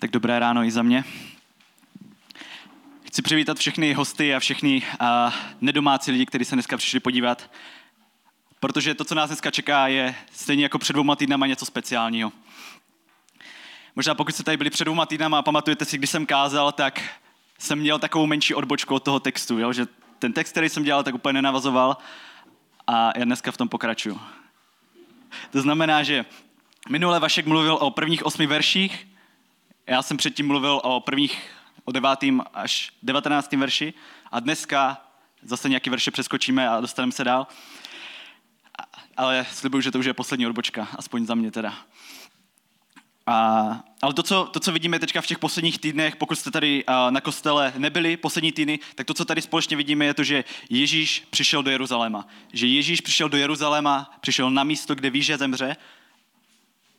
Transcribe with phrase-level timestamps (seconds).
[0.00, 1.04] Tak dobré ráno i za mě.
[3.04, 5.06] Chci přivítat všechny hosty a všechny uh,
[5.60, 7.50] nedomácí lidi, kteří se dneska přišli podívat,
[8.60, 12.32] protože to, co nás dneska čeká, je stejně jako před dvouma týdnama něco speciálního.
[13.96, 17.02] Možná pokud jste tady byli před dvouma týdnama a pamatujete si, když jsem kázal, tak
[17.58, 19.72] jsem měl takovou menší odbočku od toho textu, jo?
[19.72, 19.86] že
[20.18, 21.96] ten text, který jsem dělal, tak úplně nenavazoval
[22.86, 24.20] a já dneska v tom pokračuju.
[25.50, 26.24] To znamená, že
[26.88, 29.08] minule Vašek mluvil o prvních osmi verších,
[29.88, 31.50] já jsem předtím mluvil o prvních,
[31.84, 33.94] o devátým až devatenáctým verši
[34.32, 35.02] a dneska
[35.42, 37.46] zase nějaký verše přeskočíme a dostaneme se dál.
[39.16, 41.74] Ale slibuju, že to už je poslední odbočka, aspoň za mě teda.
[43.26, 46.84] A, ale to co, to, co vidíme teďka v těch posledních týdnech, pokud jste tady
[47.10, 51.26] na kostele nebyli poslední týdny, tak to, co tady společně vidíme, je to, že Ježíš
[51.30, 52.26] přišel do Jeruzaléma.
[52.52, 55.76] Že Ježíš přišel do Jeruzaléma, přišel na místo, kde ví, že zemře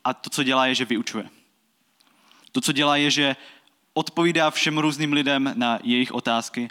[0.04, 1.30] a to, co dělá, je, že vyučuje.
[2.52, 3.36] To, co dělá, je, že
[3.94, 6.68] odpovídá všem různým lidem na jejich otázky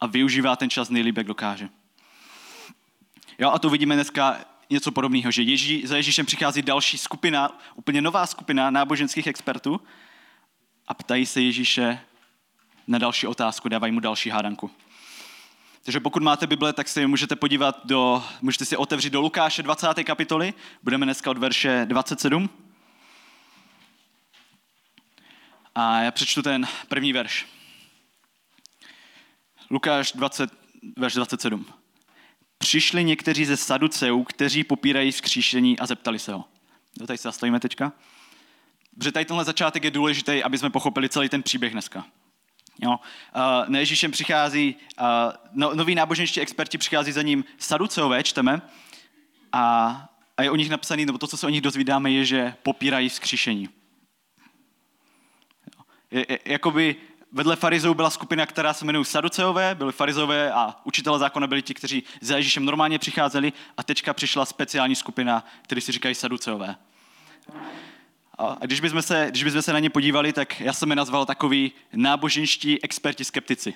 [0.00, 1.68] a využívá ten čas nejlíp, jak dokáže.
[3.38, 4.38] Jo, a to vidíme dneska
[4.70, 9.80] něco podobného, že Ježí, za Ježíšem přichází další skupina, úplně nová skupina náboženských expertů
[10.88, 12.00] a ptají se Ježíše
[12.86, 14.70] na další otázku, dávají mu další hádanku.
[15.82, 19.94] Takže pokud máte Bible, tak si můžete podívat do, můžete si otevřít do Lukáše 20.
[20.04, 22.50] kapitoly, budeme dneska od verše 27.
[25.74, 27.46] A já přečtu ten první verš.
[29.70, 30.50] Lukáš 20,
[30.96, 31.66] verš 27.
[32.58, 36.44] Přišli někteří ze Saduceů, kteří popírají vzkříšení a zeptali se ho.
[37.00, 37.92] Jo, tady se zastavíme teďka.
[38.98, 42.04] Protože tady tenhle začátek je důležitý, aby jsme pochopili celý ten příběh dneska.
[42.78, 42.90] Jo.
[42.90, 42.98] Uh,
[43.68, 45.06] na Ježíšem přichází, uh,
[45.52, 48.62] no, noví náboženští experti přichází za ním Saduceové, čteme,
[49.52, 49.88] a,
[50.36, 53.08] a je o nich napsaný, nebo to, co se o nich dozvídáme, je, že popírají
[53.08, 53.68] vzkříšení.
[56.44, 56.96] Jakoby
[57.32, 61.74] vedle farizou byla skupina, která se jmenuje Saduceové, byli farizové a učitele zákona byli ti,
[61.74, 66.76] kteří za Ježíšem normálně přicházeli a teďka přišla speciální skupina, kteří si říkají Saduceové.
[68.38, 71.26] A když bychom, se, když bychom se na ně podívali, tak já jsem je nazval
[71.26, 73.74] takový náboženští experti skeptici.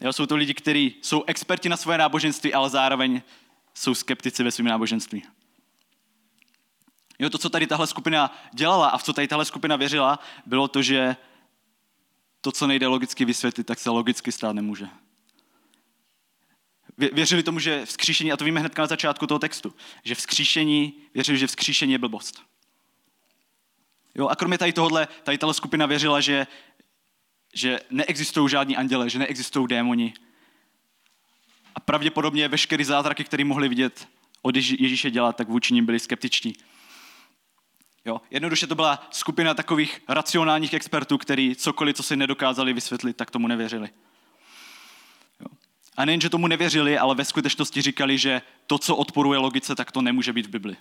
[0.00, 3.22] Jo, jsou to lidi, kteří jsou experti na svoje náboženství, ale zároveň
[3.74, 5.22] jsou skeptici ve svém náboženství.
[7.20, 10.68] Jo, to, co tady tahle skupina dělala a v co tady tahle skupina věřila, bylo
[10.68, 11.16] to, že
[12.40, 14.88] to, co nejde logicky vysvětlit, tak se logicky stát nemůže.
[17.12, 21.38] Věřili tomu, že vzkříšení, a to víme hned na začátku toho textu, že vzkříšení, věřili,
[21.38, 22.42] že vzkříšení je blbost.
[24.14, 26.46] Jo, a kromě tady tohohle, tady tahle skupina věřila, že,
[27.54, 30.14] že neexistují žádní anděle, že neexistují démoni.
[31.74, 34.08] A pravděpodobně veškeré zázraky, které mohli vidět
[34.42, 36.52] od Ježíše dělat, tak vůči ním byli skeptiční.
[38.04, 38.20] Jo?
[38.30, 43.48] Jednoduše to byla skupina takových racionálních expertů, kteří cokoliv, co si nedokázali vysvětlit, tak tomu
[43.48, 43.88] nevěřili.
[45.40, 45.46] Jo?
[45.96, 49.92] A nejen, že tomu nevěřili, ale ve skutečnosti říkali, že to, co odporuje logice, tak
[49.92, 50.76] to nemůže být v Bibli.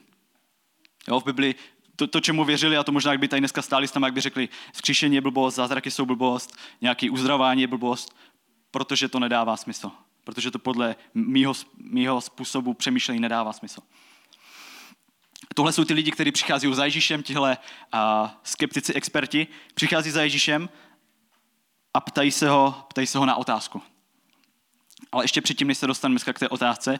[1.07, 1.19] Jo?
[1.19, 1.55] V Bibli
[1.95, 4.21] to, to, čemu věřili, a to možná, jak by tady dneska stáli tam, jak by
[4.21, 8.15] řekli, skříšení je blbost, zázraky jsou blbost, nějaký uzdravání je blbost,
[8.71, 9.91] protože to nedává smysl.
[10.23, 13.81] Protože to podle mýho, mýho způsobu přemýšlení nedává smysl.
[15.55, 17.57] Tohle jsou ty lidi, kteří přichází za Ježíšem, tihle
[17.91, 20.69] a, skeptici, experti, přichází za Ježíšem
[21.93, 23.81] a ptají se ho, ptají se ho na otázku.
[25.11, 26.99] Ale ještě předtím, než se dostaneme k té otázce,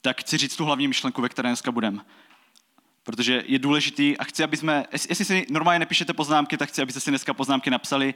[0.00, 2.04] tak chci říct tu hlavní myšlenku, ve které dneska budeme.
[3.02, 7.00] Protože je důležitý a chci, aby jsme, jestli si normálně nepíšete poznámky, tak chci, abyste
[7.00, 8.14] si dneska poznámky napsali.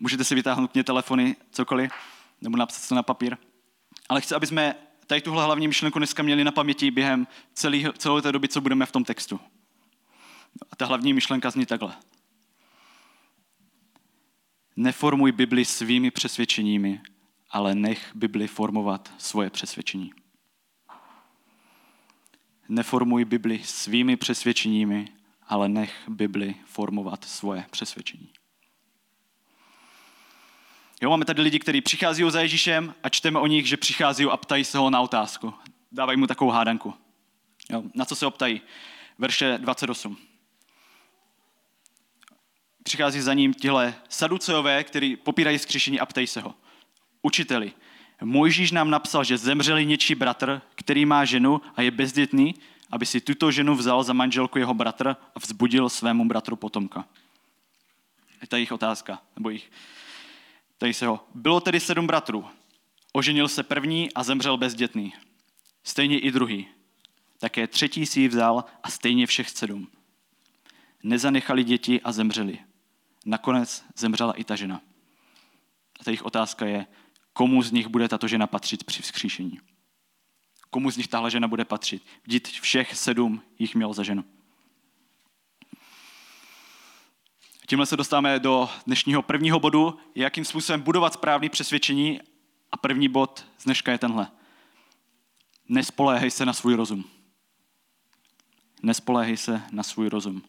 [0.00, 1.92] Můžete si vytáhnout mě telefony, cokoliv,
[2.40, 3.36] nebo napsat to na papír.
[4.08, 4.74] Ale chci, aby jsme
[5.10, 8.86] tady tuhle hlavní myšlenku dneska měli na paměti během celý, celé té doby, co budeme
[8.86, 9.40] v tom textu.
[10.70, 11.96] A ta hlavní myšlenka zní takhle.
[14.76, 17.00] Neformuj Bibli svými přesvědčeními,
[17.50, 20.12] ale nech Bibli formovat svoje přesvědčení.
[22.68, 25.08] Neformuj Bibli svými přesvědčeními,
[25.48, 28.32] ale nech Bibli formovat svoje přesvědčení.
[31.00, 34.36] Jo, máme tady lidi, kteří přichází za Ježíšem a čteme o nich, že přichází a
[34.36, 35.54] ptají se ho na otázku.
[35.92, 36.94] Dávají mu takovou hádanku.
[37.70, 38.60] Jo, na co se optají?
[39.18, 40.16] Verše 28.
[42.82, 46.54] Přichází za ním tihle saduceové, kteří popírají skřišení a ptají se ho.
[47.22, 47.72] Učiteli,
[48.22, 52.54] Mojžíš nám napsal, že zemřeli něčí bratr, který má ženu a je bezdětný,
[52.90, 57.04] aby si tuto ženu vzal za manželku jeho bratr a vzbudil svému bratru potomka.
[58.40, 59.70] Je to jejich otázka, nebo jich.
[60.80, 61.20] Tady se ho.
[61.34, 62.44] Bylo tedy sedm bratrů.
[63.12, 65.14] Oženil se první a zemřel bezdětný.
[65.84, 66.68] Stejně i druhý.
[67.38, 69.88] Také třetí si ji vzal a stejně všech sedm.
[71.02, 72.58] Nezanechali děti a zemřeli.
[73.26, 74.82] nakonec zemřela i ta žena.
[76.00, 76.86] A jejich otázka je,
[77.32, 79.60] komu z nich bude tato žena patřit při vzkříšení.
[80.70, 82.02] Komu z nich tahle žena bude patřit.
[82.22, 84.24] Vždyť všech sedm jich měl za ženu.
[87.70, 92.20] Tímhle se dostáváme do dnešního prvního bodu, jakým způsobem budovat správný přesvědčení.
[92.72, 94.28] A první bod z dneška je tenhle.
[95.68, 97.04] Nespoléhej se na svůj rozum.
[98.82, 100.42] Nespoléhej se na svůj rozum.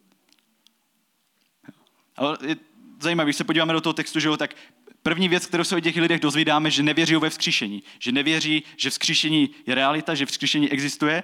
[2.16, 2.56] Ale je
[3.00, 4.56] zajímavé, když se podíváme do toho textu, že jo, tak
[5.02, 7.82] první věc, kterou se o těch lidech dozvídáme, že nevěří ve vzkříšení.
[7.98, 11.22] Že nevěří, že vzkříšení je realita, že vzkříšení existuje,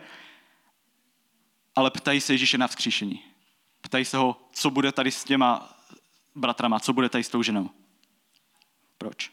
[1.76, 3.22] ale ptají se Ježíše na vzkříšení.
[3.80, 5.77] Ptají se ho, co bude tady s těma
[6.38, 7.70] bratrama, co bude tady s tou ženou.
[8.98, 9.30] Proč?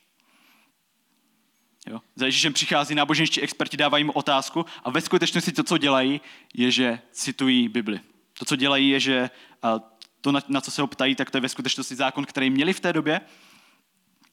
[1.87, 2.01] Jo?
[2.15, 6.21] Za Ježíšem přichází náboženští experti, dávají mu otázku a ve skutečnosti to, co dělají,
[6.53, 7.99] je, že citují Bibli.
[8.39, 9.29] To, co dělají, je, že
[10.21, 12.79] to, na, co se ho ptají, tak to je ve skutečnosti zákon, který měli v
[12.79, 13.21] té době.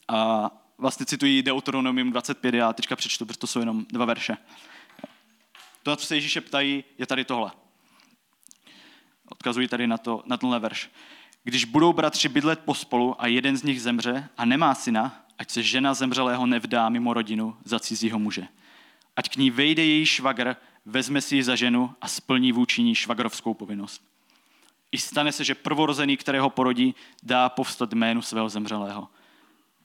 [0.08, 4.36] A vlastně citují Deuteronomium 25, já teďka přečtu, protože to jsou jenom dva verše.
[5.82, 7.50] To, na co se Ježíše ptají, je tady tohle.
[9.30, 10.90] Odkazují tady na, to, na tenhle verš.
[11.44, 15.62] Když budou bratři bydlet pospolu a jeden z nich zemře a nemá syna, ať se
[15.62, 18.49] žena zemřelého nevdá mimo rodinu za cizího muže.
[19.17, 20.56] Ať k ní vejde její švagr,
[20.87, 24.03] vezme si ji za ženu a splní vůči ní švagrovskou povinnost.
[24.93, 29.09] I stane se, že prvorozený, kterého porodí, dá povstat jménu svého zemřelého,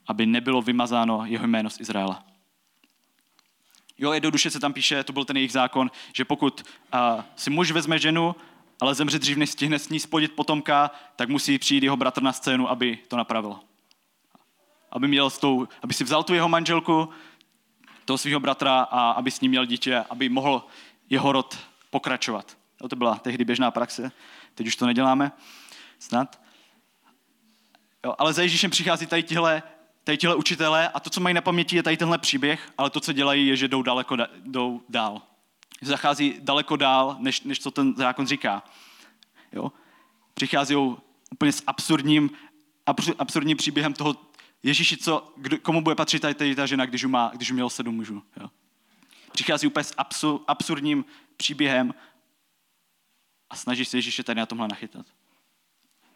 [0.07, 2.23] aby nebylo vymazáno jeho jméno z Izraela.
[3.97, 6.63] Jo, jednoduše se tam píše, to byl ten jejich zákon, že pokud
[6.93, 8.35] uh, si muž vezme ženu,
[8.79, 12.33] ale zemře dřív, než stihne s ní spodit potomka, tak musí přijít jeho bratr na
[12.33, 13.59] scénu, aby to napravil.
[14.91, 17.09] Aby, měl s tou, aby si vzal tu jeho manželku,
[18.05, 20.65] toho svého bratra a aby s ním měl dítě, aby mohl
[21.09, 21.57] jeho rod
[21.89, 22.57] pokračovat.
[22.89, 24.11] To byla tehdy běžná praxe.
[24.55, 25.31] Teď už to neděláme,
[25.99, 26.41] snad.
[28.05, 29.63] Jo, ale za Ježíšem přichází tady tihle,
[30.03, 32.99] tady tihle učitelé a to, co mají na paměti, je tady tenhle příběh, ale to,
[32.99, 35.21] co dělají, je, že jdou, daleko, jdou dál.
[35.81, 38.63] Zachází daleko dál, než, než co ten zákon říká.
[39.51, 39.71] Jo?
[40.33, 40.75] Přichází
[41.31, 42.29] úplně s absurdním,
[43.17, 44.15] absurdním příběhem toho,
[44.63, 47.53] Ježíši, co, kdo, komu bude patřit tady, tady ta žena, když už, má, když už
[47.53, 48.23] měl sedm mužů.
[48.41, 48.49] Jo?
[49.31, 51.05] Přichází úplně s absur, absurdním
[51.37, 51.93] příběhem
[53.49, 55.05] a snaží se Ježíše tady na tomhle nachytat.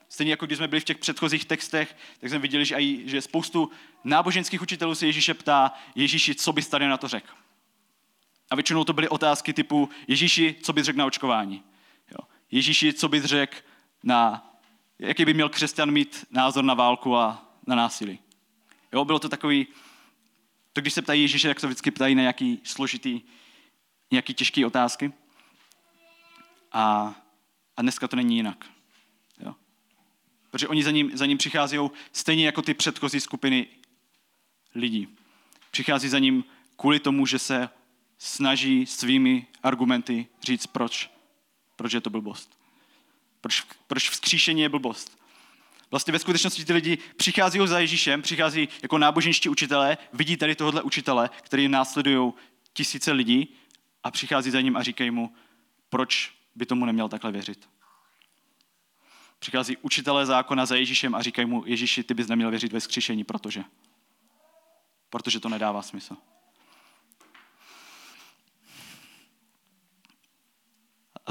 [0.10, 3.22] Stejně jako když jsme byli v těch předchozích textech, tak jsme viděli, že, aj, že
[3.22, 3.72] spoustu
[4.04, 7.34] náboženských učitelů se Ježíše ptá, Ježíši, co bys tady na to řekl?
[8.51, 11.63] A většinou to byly otázky typu, Ježíši, co bys řekl na očkování?
[12.12, 12.27] Jo.
[12.51, 13.57] Ježíši, co bys řekl
[14.03, 14.51] na,
[15.00, 18.19] jaký by měl křesťan mít názor na válku a na násilí?
[18.94, 19.68] Jo, bylo to takový,
[20.74, 23.21] to když se ptají Ježíše, tak se vždycky ptají na nějaký složitý,
[24.12, 25.13] nějaký těžké otázky.
[26.71, 27.15] A,
[27.77, 28.65] a dneska to není jinak.
[29.39, 29.56] Jo?
[30.50, 31.77] Protože oni za ním, za ním přichází
[32.12, 33.68] stejně jako ty předchozí skupiny
[34.75, 35.07] lidí.
[35.71, 36.44] Přichází za ním
[36.75, 37.69] kvůli tomu, že se
[38.23, 41.09] snaží svými argumenty říct, proč,
[41.75, 42.59] proč je to blbost.
[43.41, 45.18] Proč, proč vzkříšení je blbost.
[45.91, 50.81] Vlastně ve skutečnosti ty lidi přichází za Ježíšem, přichází jako náboženští učitelé, vidí tady tohohle
[50.81, 52.33] učitele, který následují
[52.73, 53.56] tisíce lidí
[54.03, 55.33] a přichází za ním a říkají mu,
[55.89, 57.69] proč by tomu neměl takhle věřit.
[59.39, 63.23] Přichází učitelé zákona za Ježíšem a říkají mu, Ježíši, ty bys neměl věřit ve skříšení,
[63.23, 63.63] protože.
[65.09, 66.18] Protože to nedává smysl.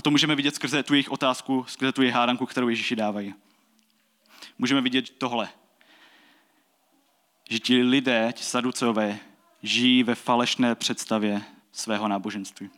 [0.00, 3.34] A to můžeme vidět skrze tu jejich otázku, skrze tu jejich hádanku, kterou Ježíši dávají.
[4.58, 5.48] Můžeme vidět tohle.
[7.50, 9.18] Že ti lidé, ti saduceové,
[9.62, 11.42] žijí ve falešné představě
[11.72, 12.70] svého náboženství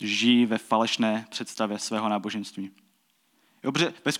[0.00, 2.70] žijí ve falešné představě svého náboženství.
[3.62, 4.12] Dobře, ve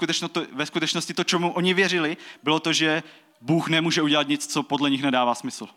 [0.52, 3.02] ve skutečnosti to, čemu oni věřili, bylo to, že
[3.40, 5.68] Bůh nemůže udělat nic, co podle nich nedává smysl.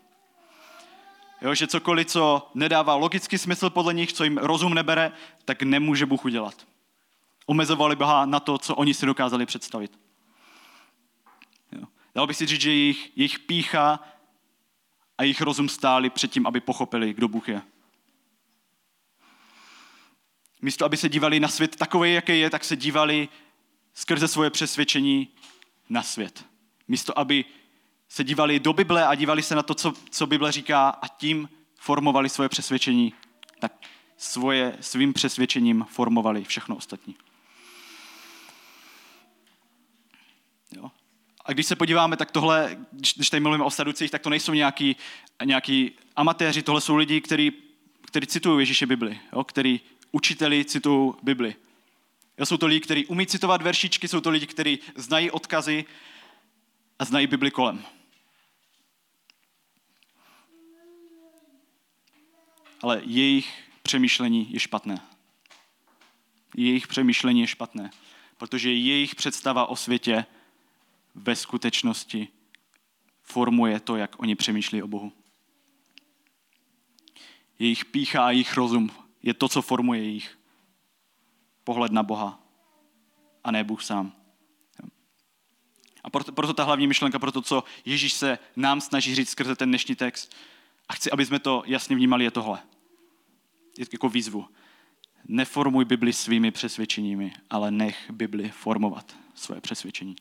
[1.40, 5.12] Jo, že cokoliv, co nedává logický smysl podle nich, co jim rozum nebere,
[5.44, 6.66] tak nemůže Bůh udělat.
[7.46, 9.98] Omezovali Boha na to, co oni si dokázali představit.
[11.72, 11.82] Jo.
[12.14, 14.00] Dalo bych si říct, že jejich, jejich pícha
[15.18, 17.62] a jejich rozum stáli před tím, aby pochopili, kdo Bůh je.
[20.62, 23.28] Místo, aby se dívali na svět takový, jaký je, tak se dívali
[23.94, 25.28] skrze svoje přesvědčení
[25.88, 26.44] na svět.
[26.88, 27.44] Místo, aby
[28.08, 31.48] se dívali do Bible a dívali se na to, co, co Bible říká a tím
[31.74, 33.14] formovali svoje přesvědčení,
[33.58, 33.72] tak
[34.16, 37.16] svoje, svým přesvědčením formovali všechno ostatní.
[40.76, 40.90] Jo.
[41.44, 44.96] A když se podíváme, tak tohle, když tady mluvíme o saducích, tak to nejsou nějaký,
[45.44, 47.52] nějaký amatéři, tohle jsou lidi, kteří,
[48.00, 49.80] kteří citují Ježíše Bibli, jo, který
[50.12, 51.54] učiteli citují Bibli.
[52.38, 55.84] Jo, jsou to lidi, kteří umí citovat veršičky, jsou to lidi, kteří znají odkazy
[56.98, 57.84] a znají Bibli kolem.
[62.82, 65.00] Ale jejich přemýšlení je špatné.
[66.56, 67.90] Jejich přemýšlení je špatné,
[68.36, 70.26] protože jejich představa o světě
[71.14, 72.28] ve skutečnosti
[73.22, 75.12] formuje to, jak oni přemýšlí o Bohu.
[77.58, 78.90] Jejich pícha a jejich rozum
[79.22, 80.38] je to, co formuje jejich
[81.64, 82.40] pohled na Boha
[83.44, 84.12] a ne Bůh sám.
[86.04, 89.68] A proto, proto ta hlavní myšlenka, proto co Ježíš se nám snaží říct skrze ten
[89.68, 90.36] dnešní text,
[90.88, 92.58] a chci, aby jsme to jasně vnímali, je tohle.
[93.78, 94.46] Je jako výzvu.
[95.28, 100.16] Neformuj Bibli svými přesvědčeními, ale nech Bibli formovat své přesvědčení.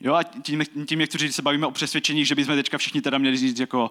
[0.00, 3.02] Jo, a tím, tím jak chci říct, se bavíme o přesvědčení, že bychom teďka všichni
[3.02, 3.90] teda měli říct, jako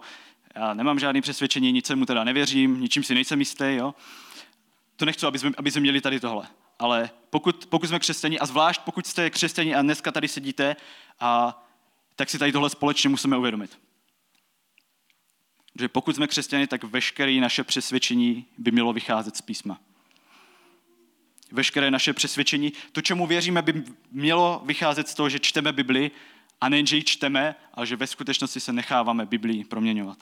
[0.56, 3.96] já nemám žádný přesvědčení, nic mu teda nevěřím, ničím si nejsem jistý, jo.
[4.96, 6.48] To nechci, aby jsme, aby jsme měli tady tohle.
[6.80, 10.76] Ale pokud, pokud jsme křesťani, a zvlášť pokud jste křesťani a dneska tady sedíte,
[11.20, 11.64] a,
[12.22, 13.80] tak si tady tohle společně musíme uvědomit.
[15.80, 19.80] Že pokud jsme křesťani, tak veškeré naše přesvědčení by mělo vycházet z písma
[21.52, 22.74] veškeré naše přesvědčení.
[22.92, 26.12] To, čemu věříme, by mělo vycházet z toho, že čteme Bibli
[26.62, 30.18] a nejen, že ji čteme, ale že ve skutečnosti se necháváme Biblii proměňovat.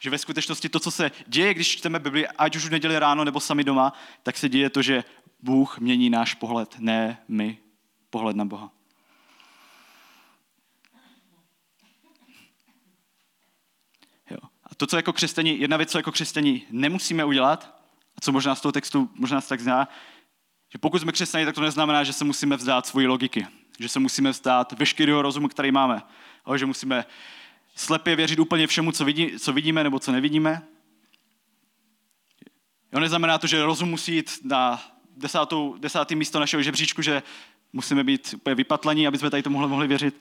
[0.00, 3.24] Že ve skutečnosti to, co se děje, když čteme Bibli, ať už v neděli ráno
[3.24, 5.04] nebo sami doma, tak se děje to, že
[5.40, 7.58] Bůh mění náš pohled, ne my
[8.10, 8.70] pohled na Boha.
[14.30, 14.38] Jo.
[14.42, 17.74] A to, co jako křesťani, jedna věc, co jako křesťani nemusíme udělat,
[18.16, 19.88] a co možná z toho textu možná tak zná,
[20.72, 23.46] že pokud jsme křesťané, tak to neznamená, že se musíme vzdát svoji logiky,
[23.78, 26.02] že se musíme vzdát veškerého rozumu, který máme,
[26.44, 27.04] ale že musíme
[27.74, 30.62] slepě věřit úplně všemu, co, vidí, co vidíme nebo co nevidíme.
[32.92, 34.82] Jo, neznamená to, že rozum musí jít na
[35.16, 37.22] desátou, desátý místo našeho žebříčku, že
[37.72, 40.20] musíme být úplně vypatlení, aby jsme tady to mohli, mohli věřit.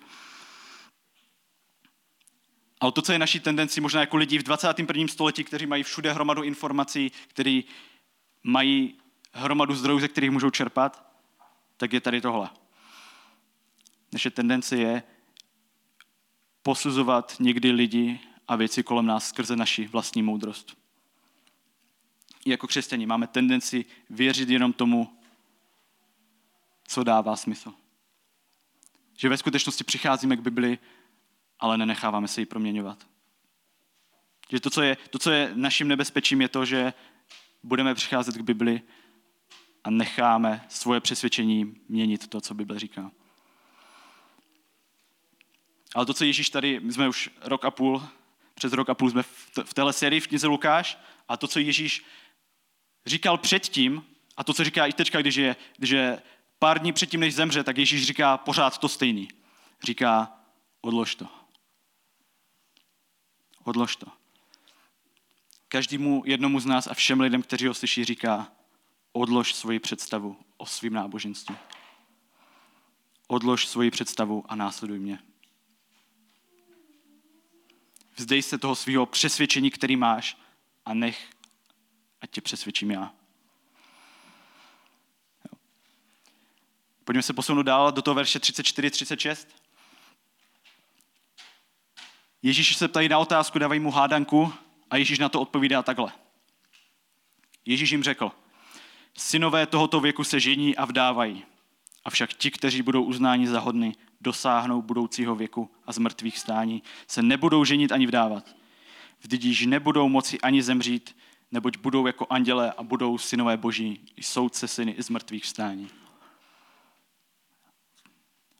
[2.84, 5.08] Ale to, co je naší tendenci možná jako lidí v 21.
[5.08, 7.66] století, kteří mají všude hromadu informací, kteří
[8.44, 8.96] mají
[9.34, 11.13] hromadu zdrojů, ze kterých můžou čerpat,
[11.78, 12.50] tak je tady tohle.
[14.13, 15.04] Naše tendence je
[16.63, 20.78] posuzovat někdy lidi a věci kolem nás skrze naši vlastní moudrost.
[22.46, 25.18] I jako křesťani máme tendenci věřit jenom tomu,
[26.88, 27.74] co dává smysl.
[29.18, 30.80] Že ve skutečnosti přicházíme k Bibli
[31.63, 33.08] ale nenecháváme se ji proměňovat.
[34.51, 36.93] Že to, co je, to, co je naším nebezpečím, je to, že
[37.63, 38.82] budeme přicházet k Bibli
[39.84, 43.12] a necháme svoje přesvědčení měnit to, co Bible říká.
[45.96, 48.03] Ale to, co Ježíš tady, my jsme už rok a půl,
[48.53, 49.24] přes rok a půl jsme
[49.63, 52.05] v téhle sérii v knize Lukáš a to, co Ježíš
[53.05, 54.05] říkal předtím
[54.38, 56.22] a to, co říká i teďka, když je, když je
[56.60, 59.27] pár dní předtím, než zemře, tak Ježíš říká pořád to stejný.
[59.84, 60.38] Říká,
[60.82, 61.43] odlož to.
[63.63, 64.08] Odlož to.
[65.67, 68.51] Každému jednomu z nás a všem lidem, kteří ho slyší, říká,
[69.12, 71.55] odlož svoji představu o svým náboženství.
[73.27, 75.20] Odlož svoji představu a následuj mě.
[78.15, 80.38] Vzdej se toho svého přesvědčení, který máš
[80.86, 81.29] a nech,
[82.22, 83.13] ať tě přesvědčím já.
[87.03, 89.62] Pojďme se posunout dál do toho verše 34-36.
[92.44, 94.54] Ježíš se ptají na otázku, dávají mu hádanku
[94.90, 96.12] a Ježíš na to odpovídá takhle.
[97.66, 98.32] Ježíš jim řekl,
[99.18, 101.46] synové tohoto věku se žení a vdávají,
[102.06, 107.22] avšak ti, kteří budou uznáni za hodny, dosáhnou budoucího věku a z mrtvých stání, se
[107.22, 108.56] nebudou ženit ani vdávat.
[109.22, 111.18] Vždyť již nebudou moci ani zemřít,
[111.52, 115.88] neboť budou jako anděle a budou synové boží, i soudce syny i z mrtvých stání.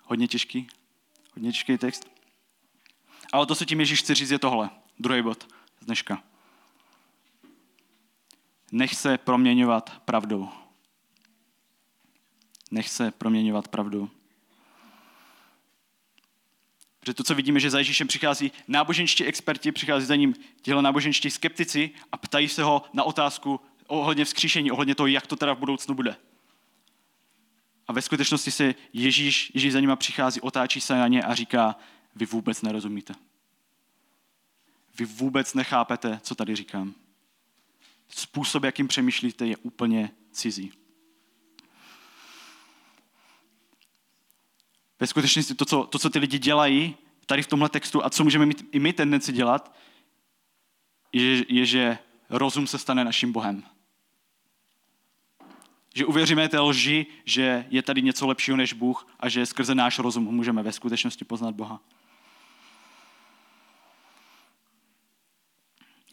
[0.04, 0.68] Hodně těžký,
[1.34, 2.13] hodně těžký text.
[3.34, 4.70] Ale to, co tím Ježíš chce říct, je tohle.
[5.00, 6.24] Druhý bod z dneška.
[8.72, 10.50] Nech se proměňovat pravdou.
[12.72, 14.10] Nech se proměňovat pravdou.
[17.00, 21.32] Protože to, co vidíme, že za Ježíšem přichází náboženští experti, přichází za ním těhle náboženští
[21.32, 25.60] skeptici a ptají se ho na otázku ohledně vzkříšení, ohledně toho, jak to teda v
[25.60, 26.16] budoucnu bude.
[27.88, 31.76] A ve skutečnosti se Ježíš, Ježíš za nima přichází, otáčí se na ně a říká,
[32.16, 33.14] vy vůbec nerozumíte.
[34.98, 36.94] Vy vůbec nechápete, co tady říkám.
[38.10, 40.74] Způsob, jakým přemýšlíte, je úplně cizí.
[45.00, 48.24] Ve skutečnosti to co, to, co ty lidi dělají tady v tomhle textu a co
[48.24, 49.76] můžeme mít i my tendenci dělat,
[51.14, 51.98] je, je že
[52.30, 53.64] rozum se stane naším Bohem.
[55.96, 60.00] Že uvěříme té lži, že je tady něco lepšího než Bůh a že skrze náš
[60.00, 61.82] rozum můžeme ve skutečnosti poznat Boha.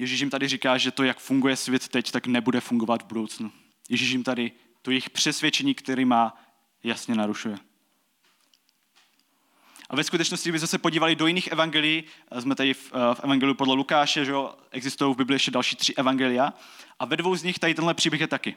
[0.00, 3.52] Ježíš jim tady říká, že to, jak funguje svět teď, tak nebude fungovat v budoucnu.
[3.88, 4.52] Ježíš jim tady
[4.82, 6.44] to jejich přesvědčení, který má,
[6.84, 7.56] jasně narušuje.
[9.90, 12.04] A ve skutečnosti, kdybychom se podívali do jiných evangelií,
[12.38, 15.76] jsme tady v, eh, v evangeliu podle Lukáše, že jo, existují v Biblii ještě další
[15.76, 16.52] tři evangelia,
[16.98, 18.56] a ve dvou z nich tady tenhle příběh je taky.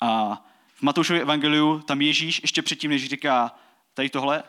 [0.00, 0.42] A
[0.74, 3.54] v Matoušově evangeliu tam Ježíš ještě předtím, než říká
[3.94, 4.42] tady tohle,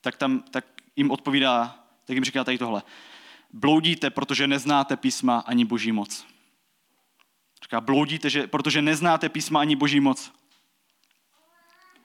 [0.00, 0.64] tak tam tak
[0.96, 2.82] jim odpovídá, tak jim říká tady tohle.
[3.56, 6.26] Bloudíte, protože neznáte písma ani boží moc.
[7.62, 10.32] Říká, bloudíte, že, protože neznáte písma ani boží moc.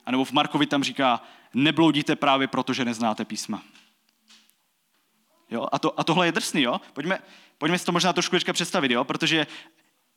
[0.06, 1.22] A nebo v Markovi tam říká,
[1.54, 3.64] nebloudíte právě proto, že neznáte písma.
[5.50, 5.68] Jo?
[5.72, 6.82] A, to, a tohle je drsný, jo?
[6.94, 7.20] Pojďme,
[7.58, 9.04] pojďme si to možná trošku představit, jo?
[9.04, 9.48] protože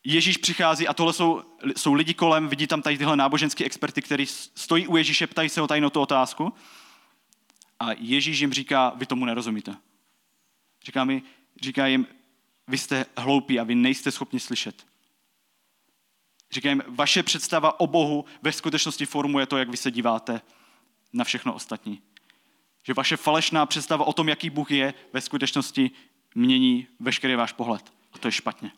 [0.04, 1.42] Ježíš přichází a tohle jsou,
[1.76, 5.62] jsou lidi kolem, vidí tam tady tyhle náboženské experty, kteří stojí u Ježíše, ptají se
[5.62, 6.52] o tajnou tu otázku
[7.80, 9.76] a Ježíš jim říká, vy tomu nerozumíte.
[10.84, 11.22] Říká, mi,
[11.60, 12.06] říká jim,
[12.68, 14.86] vy jste hloupí a vy nejste schopni slyšet.
[16.52, 20.40] Říká jim, vaše představa o Bohu ve skutečnosti formuje to, jak vy se díváte
[21.12, 22.02] na všechno ostatní.
[22.86, 25.90] Že vaše falešná představa o tom, jaký Bůh je, ve skutečnosti
[26.34, 27.92] mění veškerý váš pohled.
[28.12, 28.72] A to je špatně.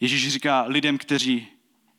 [0.00, 1.48] Ježíš říká lidem, kteří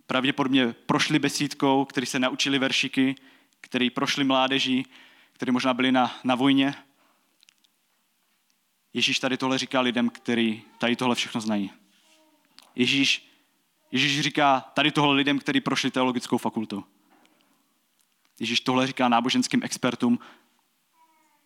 [0.08, 3.16] pravděpodobně prošli besídkou, kteří se naučili veršiky,
[3.62, 4.86] kteří prošli mládeží,
[5.34, 6.76] kteří možná byli na, na vojně.
[8.94, 11.72] Ježíš tady tohle říká lidem, kteří tady tohle všechno znají.
[12.76, 13.32] Ježíš,
[13.92, 16.86] Ježíš říká tady tohle lidem, kteří prošli teologickou fakultu.
[18.40, 20.20] Ježíš tohle říká náboženským expertům.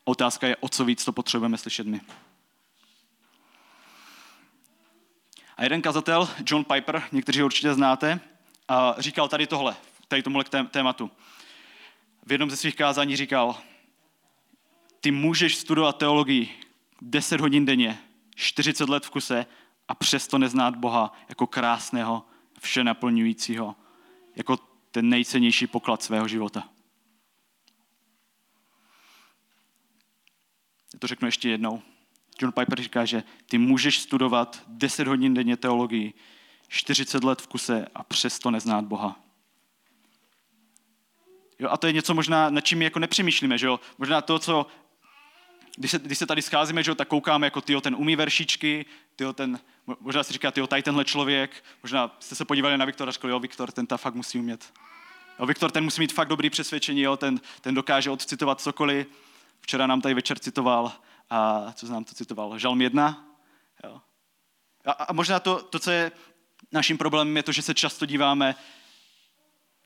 [0.04, 2.02] Otázka je, o co víc to potřebujeme slyšet my.
[5.58, 8.20] A jeden kazatel, John Piper, někteří ho určitě znáte,
[8.98, 9.76] říkal tady tohle,
[10.08, 11.12] tady tomuhle tématu.
[12.26, 13.58] V jednom ze svých kázání říkal,
[15.02, 16.60] ty můžeš studovat teologii
[17.02, 18.00] 10 hodin denně,
[18.36, 19.46] 40 let v kuse
[19.88, 22.26] a přesto neznát Boha jako krásného,
[22.60, 23.76] vše naplňujícího,
[24.36, 24.58] jako
[24.92, 26.70] ten nejcennější poklad svého života.
[30.94, 31.82] Já to řeknu ještě jednou.
[32.42, 36.14] John Piper říká, že ty můžeš studovat 10 hodin denně teologii,
[36.68, 39.25] 40 let v kuse a přesto neznát Boha.
[41.60, 43.80] Jo, a to je něco možná, nad čím jako nepřemýšlíme, že jo?
[43.98, 44.68] Možná to, co,
[45.76, 48.86] když se, když se tady scházíme, že jo, tak koukáme jako tyjo, ten umí veršičky,
[49.16, 49.60] tyjo, ten,
[50.00, 53.32] možná si říká, tyjo, tady tenhle člověk, možná jste se podívali na Viktora a řekli,
[53.32, 54.74] jo, Viktor, ten ta fakt musí umět.
[55.40, 59.08] Jo, Viktor, ten musí mít fakt dobrý přesvědčení, jo, ten, ten dokáže odcitovat cokoliv.
[59.62, 60.92] Včera nám tady večer citoval
[61.30, 63.28] a co znám to citoval, Žalm 1.
[63.84, 64.02] Jo.
[64.86, 66.12] A, a možná to, to, co je
[66.72, 68.56] naším problémem, je to, že se často díváme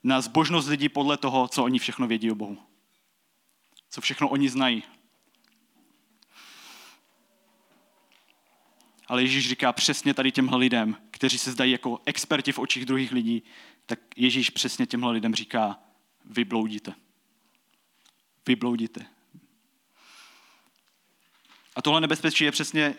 [0.02, 2.58] na zbožnost lidí podle toho, co oni všechno vědí o Bohu.
[3.90, 4.82] Co všechno oni znají.
[9.06, 13.12] Ale Ježíš říká přesně tady těmhle lidem, kteří se zdají jako experti v očích druhých
[13.12, 13.42] lidí,
[13.86, 15.78] tak Ježíš přesně těmhle lidem říká,
[16.24, 16.94] vy bloudíte.
[18.46, 19.06] Vy bloudíte.
[21.76, 22.94] A tohle nebezpečí je přesně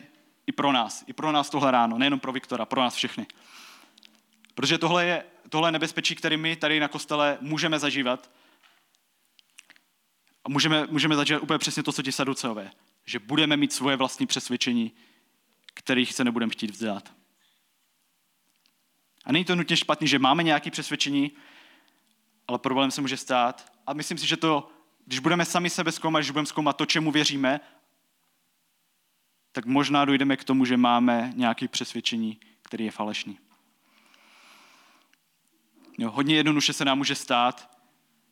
[0.48, 1.04] i pro nás.
[1.08, 3.28] I pro nás tohle ráno, nejenom pro Viktora, pro nás všechny.
[4.56, 8.32] Protože tohle je, tohle nebezpečí, které my tady na kostele můžeme zažívat.
[10.44, 12.72] A můžeme, můžeme zažívat úplně přesně to, co ti saduceové.
[13.06, 14.92] Že budeme mít svoje vlastní přesvědčení,
[15.74, 17.14] kterých se nebudeme chtít vzdát.
[19.26, 21.32] A není to nutně špatný, že máme nějaké přesvědčení,
[22.48, 23.72] ale problém se může stát.
[23.88, 24.72] A myslím si, že to,
[25.06, 27.60] když budeme sami sebe zkoumat, když budeme zkoumat to, čemu věříme
[29.52, 33.38] tak možná dojdeme k tomu, že máme nějaké přesvědčení, který je falešný.
[35.98, 37.78] Jo, hodně jednoduše se nám může stát,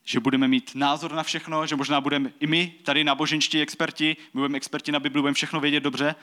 [0.03, 4.39] že budeme mít názor na všechno, že možná budeme i my, tady náboženští experti, my
[4.39, 6.15] budeme experti na Bibli, budeme všechno vědět dobře,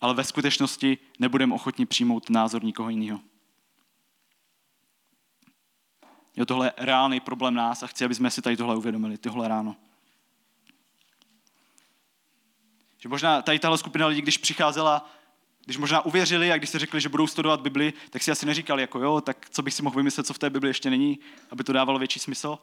[0.00, 3.20] ale ve skutečnosti nebudeme ochotni přijmout názor nikoho jiného.
[6.36, 9.48] Jo, tohle je reálný problém nás a chci, aby jsme si tady tohle uvědomili, tohle
[9.48, 9.76] ráno.
[12.98, 15.10] Že možná tady tahle skupina lidí, když přicházela,
[15.64, 18.82] když možná uvěřili a když si řekli, že budou studovat Bibli, tak si asi neříkali,
[18.82, 21.18] jako jo, tak co bych si mohl vymyslet, co v té Bibli ještě není,
[21.50, 22.58] aby to dávalo větší smysl.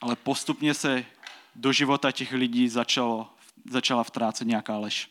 [0.00, 1.04] Ale postupně se
[1.54, 3.30] do života těch lidí začalo,
[3.70, 5.10] začala vtrácet nějaká lež.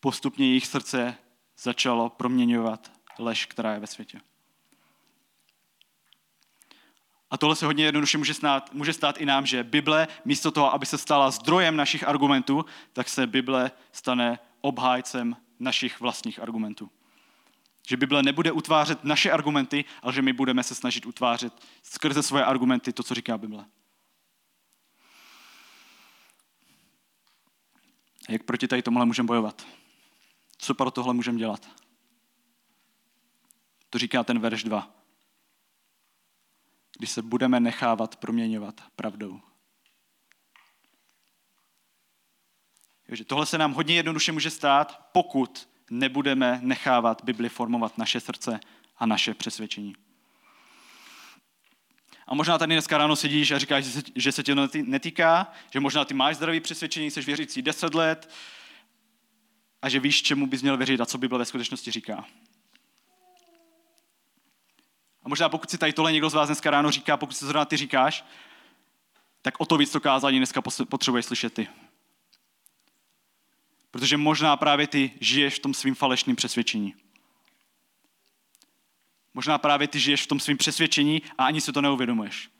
[0.00, 1.16] Postupně jejich srdce
[1.58, 4.20] začalo proměňovat lež, která je ve světě.
[7.32, 10.74] A tohle se hodně jednoduše může stát, může stát i nám, že Bible místo toho,
[10.74, 16.90] aby se stala zdrojem našich argumentů, tak se Bible stane obhájcem našich vlastních argumentů.
[17.88, 22.44] Že Bible nebude utvářet naše argumenty, ale že my budeme se snažit utvářet skrze svoje
[22.44, 23.64] argumenty to, co říká Bible.
[28.28, 29.66] A jak proti tady tomuhle můžeme bojovat?
[30.58, 31.68] Co pro tohle můžeme dělat?
[33.90, 35.01] To říká ten verš 2.
[36.98, 39.40] Když se budeme nechávat proměňovat pravdou.
[43.06, 48.60] Takže tohle se nám hodně jednoduše může stát, pokud nebudeme nechávat Bibli formovat naše srdce
[48.96, 49.94] a naše přesvědčení.
[52.26, 56.14] A možná tady dneska ráno sedíš a říkáš, že se tě netýká, že možná ty
[56.14, 58.30] máš zdravý přesvědčení, jsi věřící 10 let
[59.82, 62.24] a že víš, čemu bys měl věřit a co Bible ve skutečnosti říká.
[65.24, 67.64] A možná pokud si tady tohle někdo z vás dneska ráno říká, pokud si zrovna
[67.64, 68.24] ty říkáš,
[69.42, 71.68] tak o to víc to kázání dneska potřebuješ slyšet ty.
[73.90, 76.94] Protože možná právě ty žiješ v tom svým falešným přesvědčení.
[79.34, 82.50] Možná právě ty žiješ v tom svým přesvědčení a ani si to neuvědomuješ.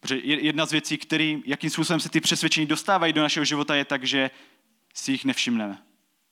[0.00, 3.84] Protože jedna z věcí, který, jakým způsobem se ty přesvědčení dostávají do našeho života, je
[3.84, 4.30] tak, že
[4.94, 5.82] si jich nevšimneme.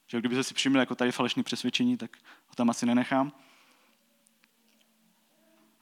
[0.07, 3.33] Že kdyby se si všiml jako tady falešné přesvědčení, tak ho tam asi nenechám.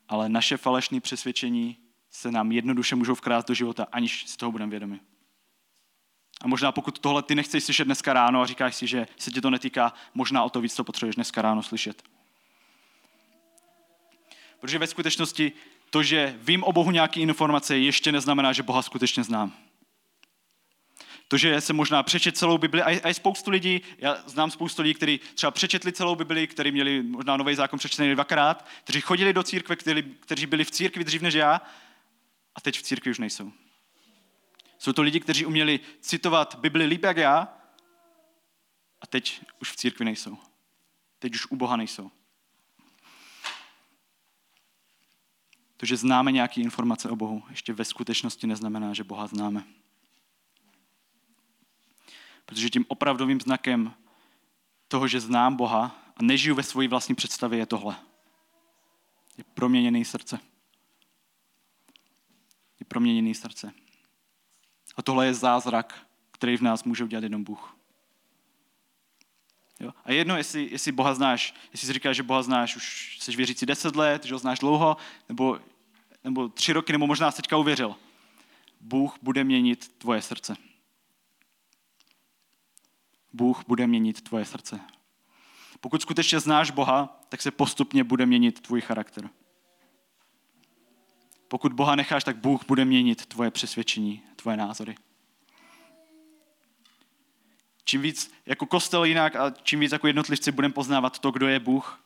[0.09, 1.77] Ale naše falešné přesvědčení
[2.11, 4.99] se nám jednoduše můžou vkrát do života, aniž si toho budeme vědomi.
[6.41, 9.41] A možná pokud tohle ty nechceš slyšet dneska ráno a říkáš si, že se ti
[9.41, 12.03] to netýká, možná o to víc to potřebuješ dneska ráno slyšet.
[14.59, 15.51] Protože ve skutečnosti
[15.89, 19.53] to, že vím o Bohu nějaké informace, ještě neznamená, že Boha skutečně znám.
[21.29, 24.93] To, že se možná přečet celou Bibli, a je spoustu lidí, já znám spoustu lidí,
[24.93, 29.43] kteří třeba přečetli celou Bibli, kteří měli možná nový zákon přečtený dvakrát, kteří chodili do
[29.43, 31.61] církve, kteří, kteří byli v církvi dřív než já
[32.55, 33.51] a teď v církvi už nejsou.
[34.79, 37.47] Jsou to lidi, kteří uměli citovat Bibli líp jak já
[39.01, 40.37] a teď už v církvi nejsou.
[41.19, 42.11] Teď už u Boha nejsou.
[45.77, 49.63] To, že známe nějaké informace o Bohu, ještě ve skutečnosti neznamená, že Boha známe.
[52.49, 53.93] Protože tím opravdovým znakem
[54.87, 57.95] toho, že znám Boha a nežiju ve své vlastní představě, je tohle.
[59.37, 60.39] Je proměněný srdce.
[62.79, 63.73] Je proměněný srdce.
[64.95, 67.75] A tohle je zázrak, který v nás může udělat jenom Bůh.
[69.79, 69.91] Jo?
[70.05, 73.65] A jedno, jestli, jestli Boha znáš, jestli si říkáš, že Boha znáš, už jsi věřící
[73.65, 74.97] deset let, že ho znáš dlouho,
[75.29, 75.59] nebo,
[76.23, 77.95] nebo tři roky, nebo možná jsi teďka uvěřil.
[78.81, 80.68] Bůh bude měnit tvoje srdce.
[83.33, 84.79] Bůh bude měnit tvoje srdce.
[85.79, 89.29] Pokud skutečně znáš Boha, tak se postupně bude měnit tvůj charakter.
[91.47, 94.95] Pokud Boha necháš, tak Bůh bude měnit tvoje přesvědčení, tvoje názory.
[97.83, 101.59] Čím víc jako kostel jinak a čím víc jako jednotlivci budeme poznávat to, kdo je
[101.59, 102.05] Bůh,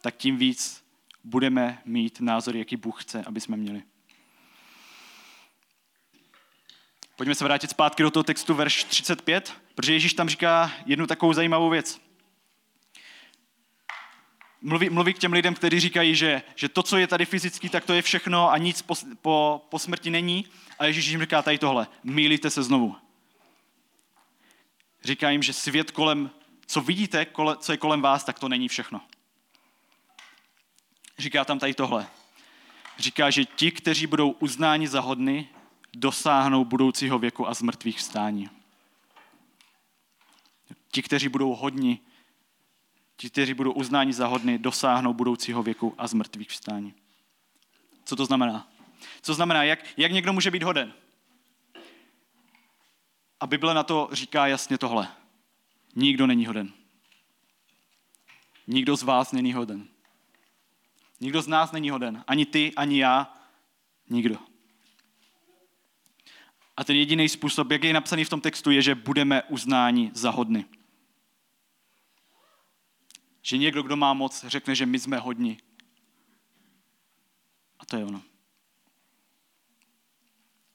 [0.00, 0.84] tak tím víc
[1.24, 3.82] budeme mít názor, jaký Bůh chce, aby jsme měli.
[7.22, 11.32] Pojďme se vrátit zpátky do toho textu, verš 35, protože Ježíš tam říká jednu takovou
[11.32, 12.00] zajímavou věc.
[14.60, 17.84] Mluví, mluví k těm lidem, kteří říkají, že, že to, co je tady fyzický, tak
[17.84, 20.46] to je všechno a nic po, po, po smrti není.
[20.78, 22.96] A Ježíš jim říká tady tohle, mýlíte se znovu.
[25.04, 26.30] Říká jim, že svět kolem,
[26.66, 29.00] co vidíte, kole, co je kolem vás, tak to není všechno.
[31.18, 32.06] Říká tam tady tohle.
[32.98, 35.48] Říká, že ti, kteří budou uznáni za hodny,
[35.96, 38.50] dosáhnou budoucího věku a zmrtvých vstání.
[40.92, 42.00] Ti, kteří budou hodni,
[43.16, 46.94] ti, kteří budou uznáni za hodny, dosáhnou budoucího věku a zmrtvých vstání.
[48.04, 48.68] Co to znamená?
[49.22, 50.92] Co znamená, jak, jak někdo může být hoden?
[53.40, 55.08] A Bible na to říká jasně tohle.
[55.96, 56.72] Nikdo není hoden.
[58.66, 59.88] Nikdo z vás není hoden.
[61.20, 62.24] Nikdo z nás není hoden.
[62.26, 63.36] Ani ty, ani já.
[64.10, 64.51] Nikdo.
[66.76, 70.30] A ten jediný způsob, jak je napsaný v tom textu, je, že budeme uznáni za
[70.30, 70.64] hodny.
[73.42, 75.58] Že někdo, kdo má moc, řekne, že my jsme hodni.
[77.78, 78.22] A to je ono.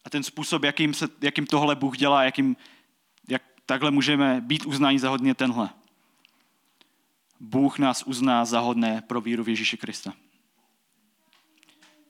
[0.05, 2.55] A ten způsob, jakým, se, jakým tohle Bůh dělá, jakým,
[3.27, 5.69] jak takhle můžeme být uznáni za hodně, tenhle.
[7.39, 10.13] Bůh nás uzná za hodné pro víru v Ježíše Krista.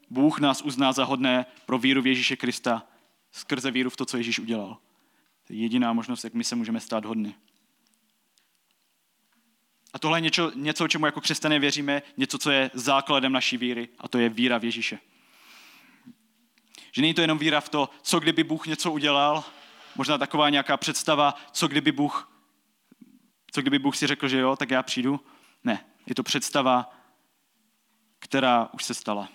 [0.09, 2.87] Bůh nás uzná za hodné pro víru v Ježíše Krista
[3.37, 4.77] skrze víru v to, co Ježíš udělal.
[5.43, 7.35] To je jediná možnost, jak my se můžeme stát hodny.
[9.93, 13.89] A tohle je něco, něco čemu jako křesťané věříme, něco, co je základem naší víry,
[13.99, 14.99] a to je víra v Ježíše.
[16.91, 19.43] Že není to jenom víra v to, co kdyby Bůh něco udělal,
[19.95, 22.31] možná taková nějaká představa, co kdyby Bůh,
[23.51, 25.19] co kdyby Bůh si řekl, že jo, tak já přijdu.
[25.63, 26.91] Ne, je to představa,
[28.19, 29.29] která už se stala.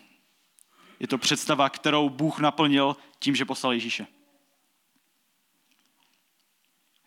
[1.02, 4.06] Je to představa, kterou Bůh naplnil tím, že poslal Ježíše.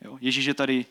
[0.01, 0.17] Jo?
[0.21, 0.85] Ježíš je tady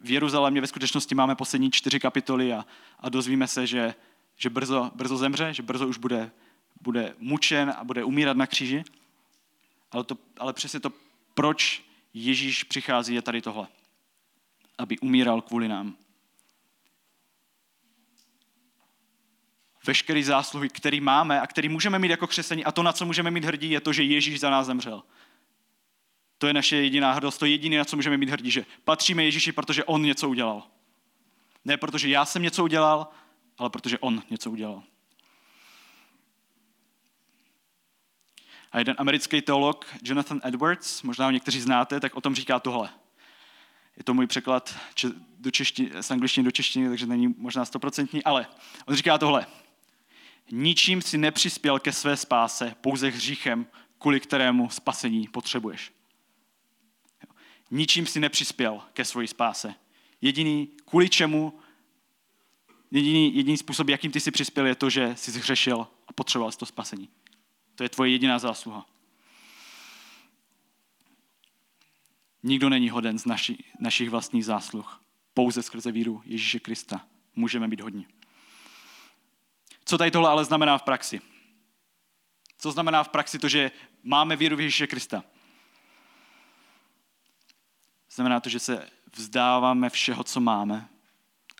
[0.00, 2.66] v Jeruzalémě, ve skutečnosti máme poslední čtyři kapitoly a,
[2.98, 3.94] a dozvíme se, že,
[4.36, 6.30] že brzo, brzo zemře, že brzo už bude,
[6.80, 8.84] bude mučen a bude umírat na kříži.
[9.90, 10.92] Ale, to, ale přesně to,
[11.34, 13.68] proč Ježíš přichází, je tady tohle.
[14.78, 15.96] Aby umíral kvůli nám.
[19.86, 23.30] Veškerý zásluhy, který máme a který můžeme mít jako křesení a to, na co můžeme
[23.30, 25.02] mít hrdí, je to, že Ježíš za nás zemřel.
[26.38, 29.24] To je naše jediná hrdost, to je jediné, na co můžeme mít hrdí, že patříme
[29.24, 30.62] Ježíši, protože On něco udělal.
[31.64, 33.08] Ne protože já jsem něco udělal,
[33.58, 34.82] ale protože On něco udělal.
[38.72, 42.90] A jeden americký teolog, Jonathan Edwards, možná ho někteří znáte, tak o tom říká tohle.
[43.96, 44.76] Je to můj překlad
[45.38, 48.46] do češtiny, z angličtiny do češtiny, takže není možná stoprocentní, ale
[48.86, 49.46] on říká tohle.
[50.54, 53.66] Ničím si nepřispěl ke své spáse, pouze hříchem,
[53.98, 55.92] kvůli kterému spasení potřebuješ.
[57.70, 59.74] Ničím si nepřispěl ke své spáse.
[60.20, 61.58] Jediný, kvůli čemu,
[62.90, 66.58] jediný, jediný způsob, jakým ty si přispěl, je to, že jsi zhřešil a potřeboval jsi
[66.58, 67.08] to spasení.
[67.74, 68.86] To je tvoje jediná zásluha.
[72.42, 75.02] Nikdo není hoden z naši, našich vlastních zásluh.
[75.34, 78.06] Pouze skrze víru Ježíše Krista můžeme být hodní.
[79.84, 81.20] Co tady tohle ale znamená v praxi?
[82.58, 83.70] Co znamená v praxi to, že
[84.02, 85.24] máme víru v Ježíše Krista?
[88.10, 90.88] Znamená to, že se vzdáváme všeho, co máme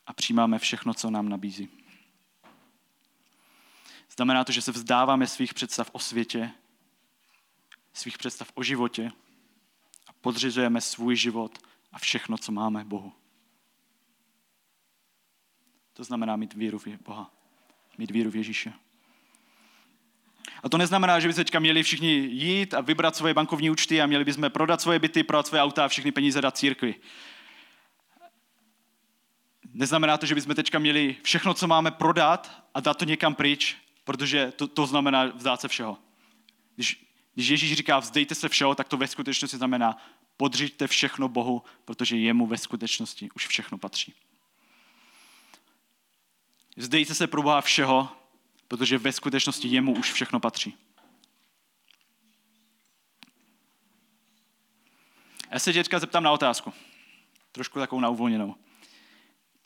[0.06, 1.68] a přijímáme všechno, co nám nabízí.
[4.16, 6.50] Znamená to, že se vzdáváme svých představ o světě,
[7.92, 9.12] svých představ o životě
[10.06, 11.58] a podřizujeme svůj život
[11.92, 13.12] a všechno, co máme Bohu.
[15.92, 17.30] To znamená mít víru v Boha,
[17.98, 18.72] mít víru v Ježíše.
[20.62, 24.06] A to neznamená, že by teďka měli všichni jít a vybrat svoje bankovní účty a
[24.06, 26.94] měli bychom prodat svoje byty, prodat svoje auta a všechny peníze dát církvi.
[29.74, 33.76] Neznamená to, že bychom teďka měli všechno, co máme, prodat a dát to někam pryč,
[34.04, 35.98] protože to, to znamená vzdát se všeho.
[36.74, 39.96] Když, když Ježíš říká vzdejte se všeho, tak to ve skutečnosti znamená
[40.36, 44.14] podřiďte všechno Bohu, protože jemu ve skutečnosti už všechno patří.
[46.76, 48.08] Vzdejte se pro Boha všeho,
[48.68, 50.78] protože ve skutečnosti jemu už všechno patří.
[55.50, 56.72] Já se teďka zeptám na otázku.
[57.52, 58.54] Trošku takovou na uvolněnou.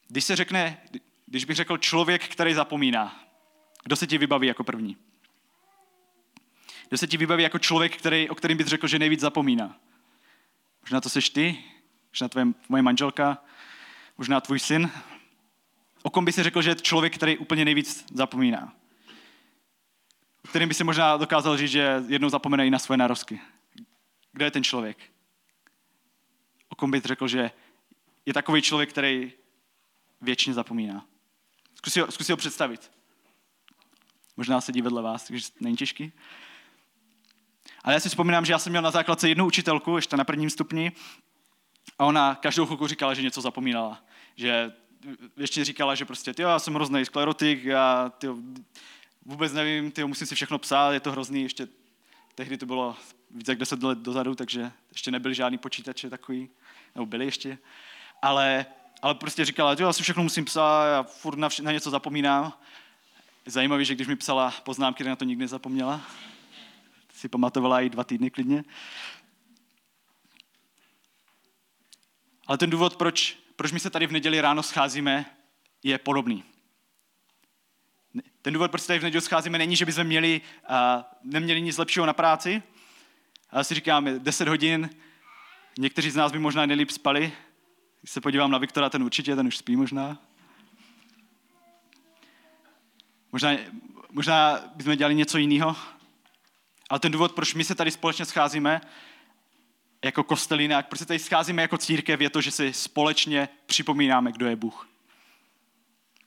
[0.08, 0.82] Když se řekne,
[1.26, 3.24] když bych řekl člověk, který zapomíná,
[3.84, 4.96] kdo se ti vybaví jako první?
[6.88, 9.76] Kdo se ti vybaví jako člověk, který, o kterým bys řekl, že nejvíc zapomíná?
[10.80, 11.64] Možná to seš ty,
[12.10, 13.38] možná tvoje, moje manželka,
[14.18, 14.90] možná tvůj syn.
[16.06, 18.72] O kom by si řekl, že je člověk, který úplně nejvíc zapomíná?
[20.44, 23.40] O kterým by si možná dokázal říct, že jednou zapomene i na svoje narozky.
[24.32, 24.98] Kdo je ten člověk?
[26.68, 27.50] O kom bys řekl, že
[28.26, 29.32] je takový člověk, který
[30.20, 31.06] věčně zapomíná.
[31.74, 32.90] Zkus si ho, zkus si ho představit.
[34.36, 36.12] Možná sedí vedle vás, takže není těžký.
[37.84, 40.50] Ale já si vzpomínám, že já jsem měl na základce jednu učitelku, ještě na prvním
[40.50, 40.92] stupni,
[41.98, 44.02] a ona každou chvilku říkala, že něco zapomínala.
[44.36, 44.72] Že
[45.36, 48.36] ještě říkala, že prostě, tyjo, já jsem hrozný sklerotik, já tyjo,
[49.24, 51.68] vůbec nevím, tyjo, musím si všechno psát, je to hrozný, ještě
[52.34, 52.96] tehdy to bylo
[53.30, 56.48] více jak 10 let dozadu, takže ještě nebyly žádný počítače takový,
[56.94, 57.58] nebo byly ještě.
[58.22, 58.66] Ale,
[59.02, 61.90] ale prostě říkala, že já si všechno musím psát, já furt na, vš- na něco
[61.90, 62.52] zapomínám.
[63.46, 66.00] Zajímavé, že když mi psala poznámky, tak na to nikdy nezapomněla.
[67.14, 68.64] Si pamatovala i dva týdny klidně.
[72.46, 75.24] Ale ten důvod, proč, proč my se tady v neděli ráno scházíme,
[75.82, 76.44] je podobný.
[78.42, 80.40] Ten důvod, proč se tady v neděli scházíme, není, že bychom měli,
[80.70, 80.76] uh,
[81.22, 82.62] neměli nic lepšího na práci.
[83.50, 84.90] Ale si říkáme 10 hodin,
[85.78, 87.32] někteří z nás by možná nejlíp spali.
[88.00, 90.18] Když se podívám na Viktora, ten určitě, ten už spí možná.
[93.32, 93.50] Možná,
[94.10, 95.76] možná bychom dělali něco jiného.
[96.90, 98.80] Ale ten důvod, proč my se tady společně scházíme,
[100.06, 104.46] jako kostelinak, proč se tady scházíme jako církev, je to, že si společně připomínáme, kdo
[104.46, 104.88] je Bůh.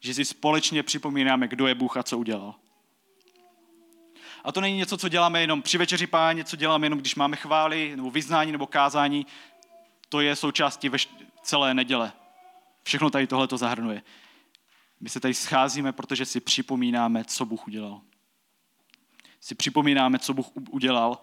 [0.02, 2.56] Že si společně připomínáme, kdo je Bůh a co udělal.
[4.44, 7.36] A to není něco, co děláme jenom při večeři páně, co děláme jenom, když máme
[7.36, 9.26] chvály, nebo vyznání, nebo kázání.
[10.10, 11.10] To je součástí veš-
[11.44, 12.12] celé neděle.
[12.84, 14.02] Všechno tady tohle to zahrnuje.
[15.00, 18.02] My se tady scházíme, protože si připomínáme, co Bůh udělal.
[19.42, 21.22] si připomínáme, co Bůh udělal,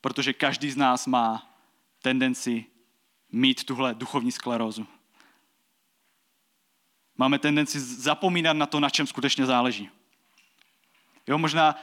[0.00, 1.56] protože každý z nás má
[2.02, 2.64] tendenci
[3.32, 4.86] mít tuhle duchovní sklerózu.
[7.16, 9.90] Máme tendenci zapomínat na to, na čem skutečně záleží.
[11.26, 11.74] Jo, možná,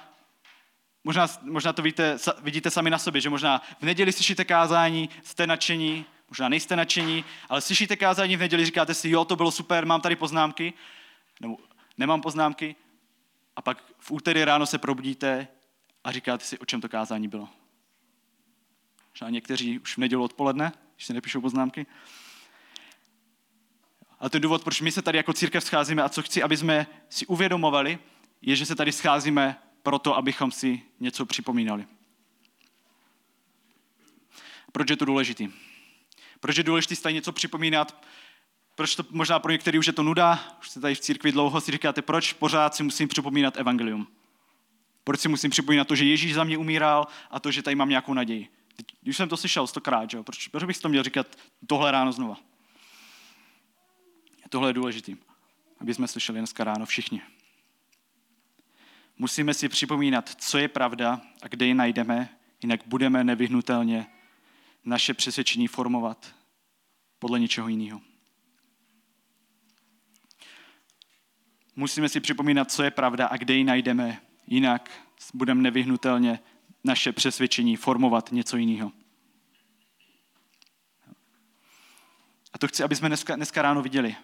[1.04, 5.48] možná, možná to víte, vidíte sami na sobě, že možná v neděli slyšíte kázání, jste
[5.48, 9.86] nadšení, možná nejste nadšení, ale slyšíte kázání v neděli, říkáte si, jo, to bylo super,
[9.86, 10.74] mám tady poznámky,
[11.42, 11.58] nebo
[11.98, 12.76] nemám poznámky,
[13.56, 15.48] a pak v úterý ráno se probudíte
[16.04, 17.50] a říkáte si, o čem to kázání bylo.
[19.18, 21.86] Možná někteří už v nedělu odpoledne, když si nepíšou poznámky.
[24.20, 26.88] A ten důvod, proč my se tady jako církev scházíme a co chci, aby jsme
[27.10, 28.00] si uvědomovali,
[28.42, 31.88] je, že se tady scházíme proto, abychom si něco připomínali.
[34.72, 35.50] Proč je to důležitý?
[36.40, 38.06] Proč je důležité si tady něco připomínat?
[38.76, 40.58] Proč to možná pro některý už je to nuda?
[40.60, 44.08] Už jste tady v církvi dlouho, si říkáte, proč pořád si musím připomínat evangelium?
[45.04, 47.90] Proč si musím připomínat to, že Ježíš za mě umíral a to, že tady mám
[47.90, 48.57] nějakou naději?
[49.02, 50.24] Když jsem to slyšel stokrát, že?
[50.24, 51.28] Proč, proč bych to měl říkat
[51.68, 52.38] tohle ráno znova?
[54.50, 55.12] Tohle je důležité,
[55.80, 57.22] aby jsme slyšeli dneska ráno všichni.
[59.18, 64.08] Musíme si připomínat, co je pravda a kde ji najdeme, jinak budeme nevyhnutelně
[64.86, 66.36] naše přesvědčení formovat
[67.20, 68.02] podle něčeho jiného.
[71.76, 74.92] Musíme si připomínat, co je pravda a kde ji najdeme, jinak
[75.34, 76.40] budeme nevyhnutelně
[76.88, 78.92] naše přesvědčení formovat něco jiného.
[82.54, 84.16] A to chci, aby jsme dneska, dneska ráno viděli,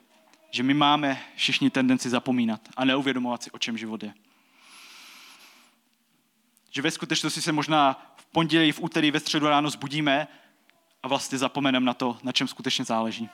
[0.52, 4.14] že my máme všichni tendenci zapomínat a neuvědomovat si, o čem život je.
[6.70, 10.28] Že ve skutečnosti se možná v pondělí, v úterý, ve středu ráno zbudíme
[11.04, 13.30] a vlastně zapomeneme na to, na čem skutečně záleží.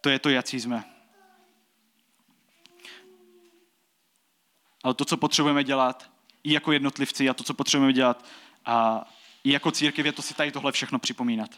[0.00, 0.93] To je to, jaký jsme.
[4.84, 6.10] Ale to, co potřebujeme dělat,
[6.44, 8.24] i jako jednotlivci, a to, co potřebujeme dělat,
[8.64, 9.04] a
[9.44, 11.50] i jako církev, je to si tady tohle všechno připomínat.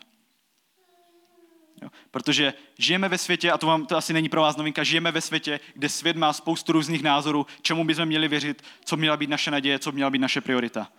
[1.83, 1.89] Jo?
[2.11, 5.21] Protože žijeme ve světě, a to, vám, to asi není pro vás novinka, žijeme ve
[5.21, 9.51] světě, kde svět má spoustu různých názorů, čemu bychom měli věřit, co měla být naše
[9.51, 10.93] naděje, co měla být naše priorita.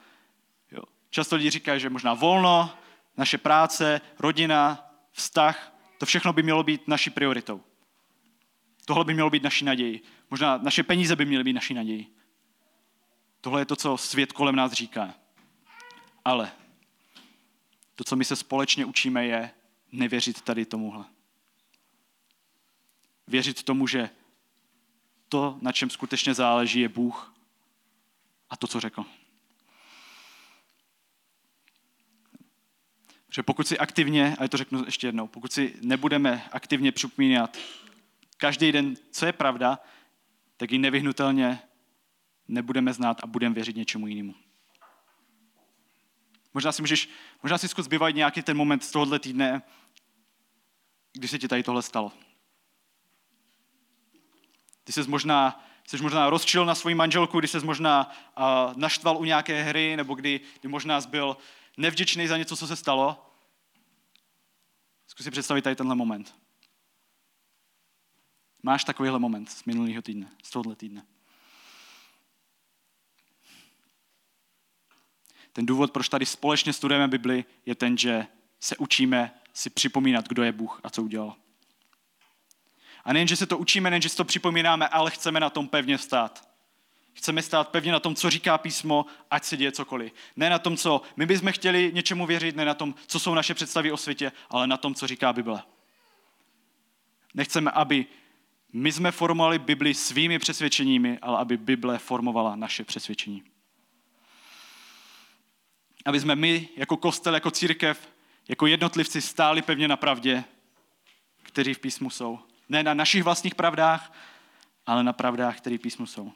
[0.72, 0.84] Jo?
[1.10, 2.70] Často lidi říkají, že možná volno,
[3.18, 7.62] naše práce, rodina, vztah, to všechno by mělo být naší prioritou.
[8.86, 10.02] Tohle by mělo být naší naději.
[10.32, 12.17] Možná naše peníze by měly být naší naději.
[13.48, 15.14] Tohle je to, co svět kolem nás říká.
[16.26, 16.52] Ale
[17.96, 19.52] to, co my se společně učíme, je
[19.92, 21.06] nevěřit tady tomuhle.
[23.28, 24.10] Věřit tomu, že
[25.30, 27.34] to, na čem skutečně záleží, je Bůh
[28.50, 29.06] a to, co řekl.
[33.30, 37.58] Že pokud si aktivně, a to řeknu ještě jednou, pokud si nebudeme aktivně připomínat
[38.38, 39.80] každý den, co je pravda,
[40.58, 41.60] tak ji nevyhnutelně
[42.48, 44.36] nebudeme znát a budeme věřit něčemu jinému.
[46.54, 47.10] Možná si můžeš,
[47.44, 49.62] možná si zkus bývat nějaký ten moment z tohohle týdne,
[51.14, 52.12] kdy se ti tady tohle stalo.
[54.84, 59.24] Ty jsi možná, jsi možná rozčil na svoji manželku, kdy jsi možná uh, naštval u
[59.24, 61.38] nějaké hry, nebo kdy, kdy možná jsi byl
[61.78, 63.32] nevděčný za něco, co se stalo.
[65.08, 66.36] Zkus si představit tady tenhle moment.
[68.64, 71.17] Máš takovýhle moment z minulého týdne, z tohohle týdne.
[75.58, 78.28] Ten důvod, proč tady společně studujeme Bibli, je ten, že
[78.60, 81.36] se učíme si připomínat, kdo je Bůh a co udělal.
[83.04, 85.68] A nejen, že se to učíme, nejen, že si to připomínáme, ale chceme na tom
[85.68, 86.50] pevně stát.
[87.14, 90.14] Chceme stát pevně na tom, co říká písmo, ať se děje cokoliv.
[90.36, 93.54] Ne na tom, co my bychom chtěli něčemu věřit, ne na tom, co jsou naše
[93.54, 95.64] představy o světě, ale na tom, co říká Bible.
[97.34, 98.06] Nechceme, aby
[98.74, 103.44] my jsme formovali Bibli svými přesvědčeními, ale aby Bible formovala naše přesvědčení.
[106.08, 108.10] Aby jsme my, jako kostel, jako církev,
[108.48, 110.44] jako jednotlivci stáli pevně na pravdě,
[111.44, 112.40] kteří v písmu jsou.
[112.70, 114.14] Ne na našich vlastních pravdách,
[114.86, 116.34] ale na pravdách, které písmu jsou.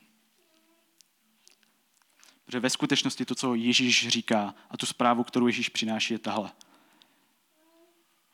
[2.45, 6.51] Protože ve skutečnosti to, co Ježíš říká a tu zprávu, kterou Ježíš přináší, je tahle.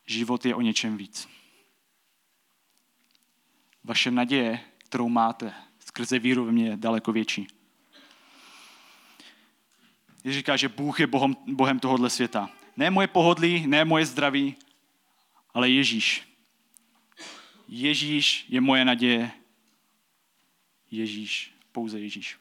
[0.05, 1.27] Život je o něčem víc.
[3.83, 7.56] Vaše naděje, kterou máte skrze víru ve mě, je daleko větší.
[10.27, 12.49] Ježíš říká, že Bůh je bohem, bohem tohohle světa.
[12.77, 14.55] Ne moje pohodlí, ne moje zdraví,
[15.53, 16.27] ale Ježíš.
[17.67, 19.31] Ježíš je moje naděje.
[20.91, 22.37] Ježíš, pouze Ježíš.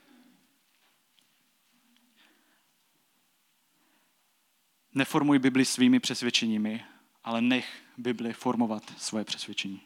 [4.95, 6.84] Neformuj Bibli svými přesvědčeními,
[7.24, 9.80] ale nech Bibli formovat svoje přesvědčení.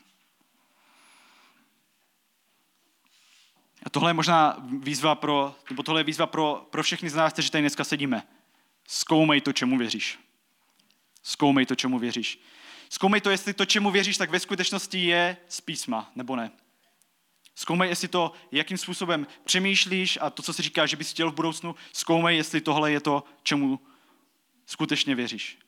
[3.82, 7.32] A tohle je možná výzva pro, nebo tohle je výzva pro, pro všechny z nás,
[7.32, 8.22] kteří tady dneska sedíme.
[8.88, 10.18] Zkoumej to, čemu věříš.
[11.22, 12.40] Zkoumej to, čemu věříš.
[12.90, 16.50] Zkoumej to, jestli to, čemu věříš, tak ve skutečnosti je z písma, nebo ne.
[17.54, 21.34] Zkoumej, jestli to, jakým způsobem přemýšlíš a to, co si říká, že bys chtěl v
[21.34, 23.80] budoucnu, zkoumej, jestli tohle je to, čemu
[24.66, 25.58] skutečně věříš.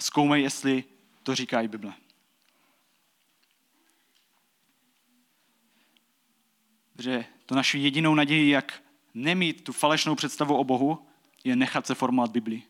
[0.00, 0.84] Zkoumej, jestli
[1.22, 1.94] to říká i Bible.
[6.98, 8.82] Že to naší jedinou naději, jak
[9.14, 11.06] nemít tu falešnou představu o Bohu,
[11.44, 12.62] je nechat se formovat Biblii.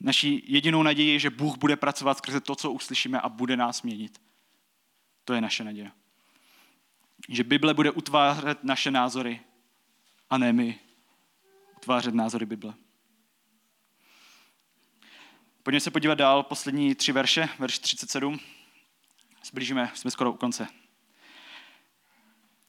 [0.00, 3.82] Naší jedinou naději je, že Bůh bude pracovat skrze to, co uslyšíme a bude nás
[3.82, 4.20] měnit.
[5.24, 5.90] To je naše naděje.
[7.28, 9.40] Že Bible bude utvářet naše názory
[10.30, 10.78] a ne my
[11.76, 12.74] utvářet názory Bible.
[15.62, 18.40] Pojďme se podívat dál, poslední tři verše, verš 37.
[19.44, 20.81] Zblížíme, jsme skoro u konce.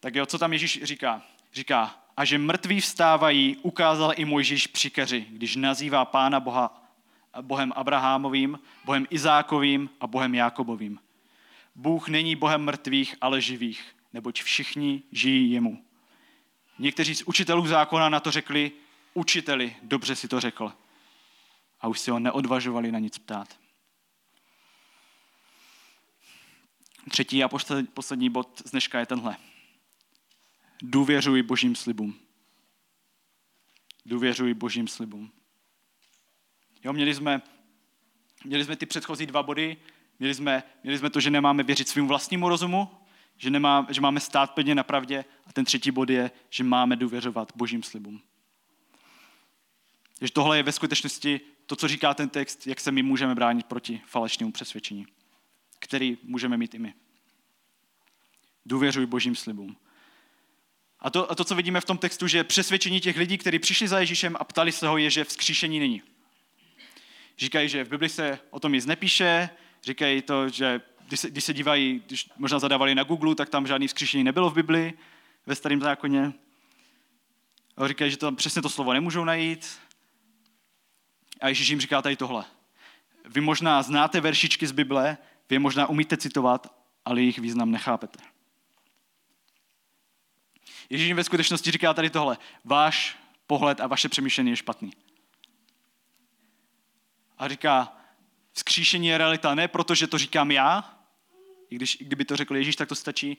[0.03, 1.21] Tak jo, co tam Ježíš říká?
[1.53, 6.89] Říká, a že mrtví vstávají, ukázal i Mojžíš při keři, když nazývá Pána Boha
[7.41, 10.99] Bohem Abrahamovým, Bohem Izákovým a Bohem Jákobovým.
[11.75, 15.85] Bůh není Bohem mrtvých, ale živých, neboť všichni žijí jemu.
[16.79, 18.71] Někteří z učitelů zákona na to řekli,
[19.13, 20.73] učiteli, dobře si to řekl.
[21.81, 23.57] A už si ho neodvažovali na nic ptát.
[27.09, 27.49] Třetí a
[27.93, 29.37] poslední bod z dneška je tenhle.
[30.81, 32.15] Důvěřuj božím slibům.
[34.05, 35.31] Důvěřuj božím slibům.
[36.83, 37.41] Jo, měli jsme,
[38.45, 39.77] měli jsme ty předchozí dva body,
[40.19, 42.89] měli jsme, měli jsme to, že nemáme věřit svým vlastnímu rozumu,
[43.37, 46.95] že, nemá, že máme stát pevně na pravdě a ten třetí bod je, že máme
[46.95, 48.21] důvěřovat božím slibům.
[50.21, 53.65] Že tohle je ve skutečnosti to, co říká ten text, jak se my můžeme bránit
[53.65, 55.05] proti falešnému přesvědčení,
[55.79, 56.93] který můžeme mít i my.
[58.65, 59.77] Důvěřuj božím slibům.
[61.03, 63.87] A to, a to, co vidíme v tom textu, že přesvědčení těch lidí, kteří přišli
[63.87, 66.01] za Ježíšem a ptali se ho, je, že vzkříšení není.
[67.37, 69.49] Říkají, že v Bibli se o tom nic nepíše,
[69.83, 73.67] říkají to, že když se, když se dívají, když možná zadávali na Google, tak tam
[73.67, 74.93] žádný vzkříšení nebylo v Bibli,
[75.45, 76.33] ve starém zákoně.
[77.77, 79.79] A říkají, že tam přesně to slovo nemůžou najít.
[81.41, 82.45] A Ježíš jim říká tady tohle.
[83.25, 85.17] Vy možná znáte veršičky z Bible,
[85.49, 86.75] vy možná umíte citovat,
[87.05, 88.32] ale jejich význam nechápete.
[90.89, 92.37] Ježíš jim ve skutečnosti říká tady tohle.
[92.63, 93.17] Váš
[93.47, 94.93] pohled a vaše přemýšlení je špatný
[97.43, 97.97] a říká,
[98.53, 100.99] vzkříšení je realita ne proto, že to říkám já,
[101.69, 103.37] i když i kdyby to řekl Ježíš, tak to stačí,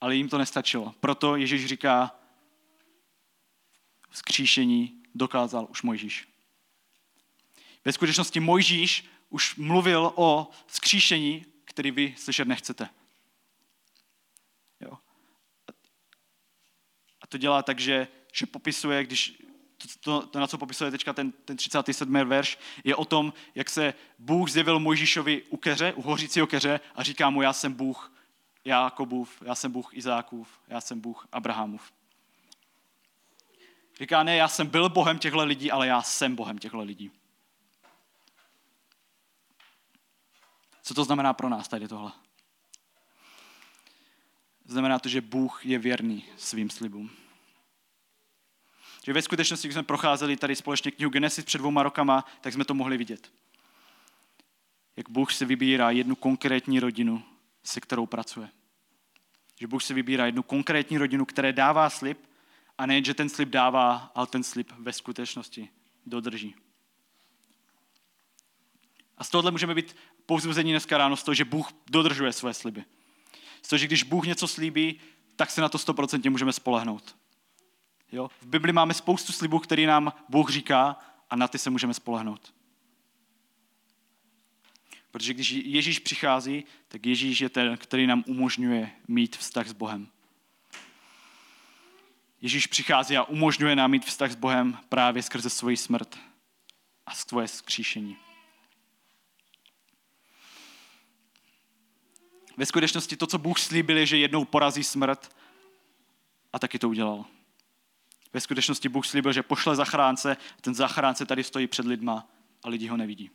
[0.00, 0.94] ale jim to nestačilo.
[1.00, 2.16] Proto Ježíš říká,
[4.10, 6.28] vzkříšení dokázal už Mojžíš.
[7.84, 12.88] Ve skutečnosti Mojžíš už mluvil o vzkříšení, který vy slyšet nechcete.
[14.80, 14.98] Jo.
[17.20, 19.42] A to dělá tak, že, že popisuje, když
[20.00, 22.12] to, to, na co popisuje teďka ten, ten 37.
[22.12, 27.02] verš, je o tom, jak se Bůh zjevil Mojžíšovi u keře, u hořícího keře a
[27.02, 28.12] říká mu, já jsem Bůh
[28.64, 31.92] Jákobův, já jsem Bůh Izákův, já jsem Bůh Abrahamův.
[33.98, 37.10] Říká, ne, já jsem byl Bohem těchto lidí, ale já jsem Bohem těchto lidí.
[40.82, 42.12] Co to znamená pro nás tady tohle?
[44.72, 47.10] Znamená to, že Bůh je věrný svým slibům.
[49.04, 52.64] Že ve skutečnosti, když jsme procházeli tady společně knihu Genesis před dvouma rokama, tak jsme
[52.64, 53.32] to mohli vidět.
[54.96, 57.22] Jak Bůh si vybírá jednu konkrétní rodinu,
[57.64, 58.48] se kterou pracuje.
[59.60, 62.18] Že Bůh si vybírá jednu konkrétní rodinu, které dává slib,
[62.78, 65.68] a ne, že ten slib dává, ale ten slib ve skutečnosti
[66.06, 66.54] dodrží.
[69.18, 69.96] A z tohohle můžeme být
[70.26, 72.84] povzbuzení dneska ráno z toho, že Bůh dodržuje své sliby.
[73.76, 75.00] Že když Bůh něco slíbí,
[75.36, 77.16] tak se na to stoprocentně můžeme spolehnout.
[78.12, 78.30] Jo?
[78.40, 80.98] V Bibli máme spoustu slibů, který nám Bůh říká
[81.30, 82.54] a na ty se můžeme spolehnout.
[85.10, 90.08] Protože když Ježíš přichází, tak Ježíš je ten, který nám umožňuje mít vztah s Bohem.
[92.40, 96.18] Ježíš přichází a umožňuje nám mít vztah s Bohem právě skrze svoji smrt
[97.06, 98.16] a svoje skříšení.
[102.62, 105.36] Ve skutečnosti to, co Bůh slíbil, je, že jednou porazí smrt
[106.52, 107.24] a taky to udělal.
[108.32, 112.28] Ve skutečnosti Bůh slíbil, že pošle zachránce, ten zachránce tady stojí před lidma
[112.62, 113.30] a lidi ho nevidí.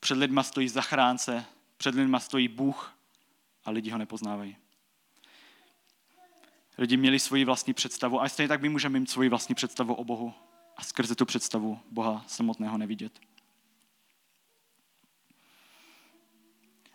[0.00, 1.44] Před lidma stojí zachránce,
[1.76, 2.94] před lidma stojí Bůh
[3.64, 4.56] a lidi ho nepoznávají.
[6.78, 10.04] Lidi měli svoji vlastní představu a stejně tak my můžeme mít svoji vlastní představu o
[10.04, 10.34] Bohu
[10.76, 13.27] a skrze tu představu Boha samotného nevidět.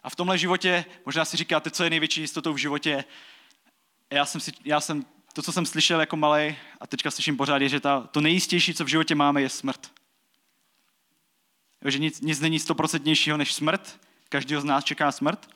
[0.04, 3.04] A v tomhle životě, možná si říkáte, co je největší jistotou v životě.
[4.12, 7.62] Já jsem, si, já jsem to, co jsem slyšel jako malý, a teďka slyším pořád,
[7.62, 9.92] je, že ta, to nejistější, co v životě máme, je smrt.
[11.86, 14.00] Že nic, nic není stoprocentnějšího než smrt.
[14.30, 15.50] Každého z nás čeká smrt.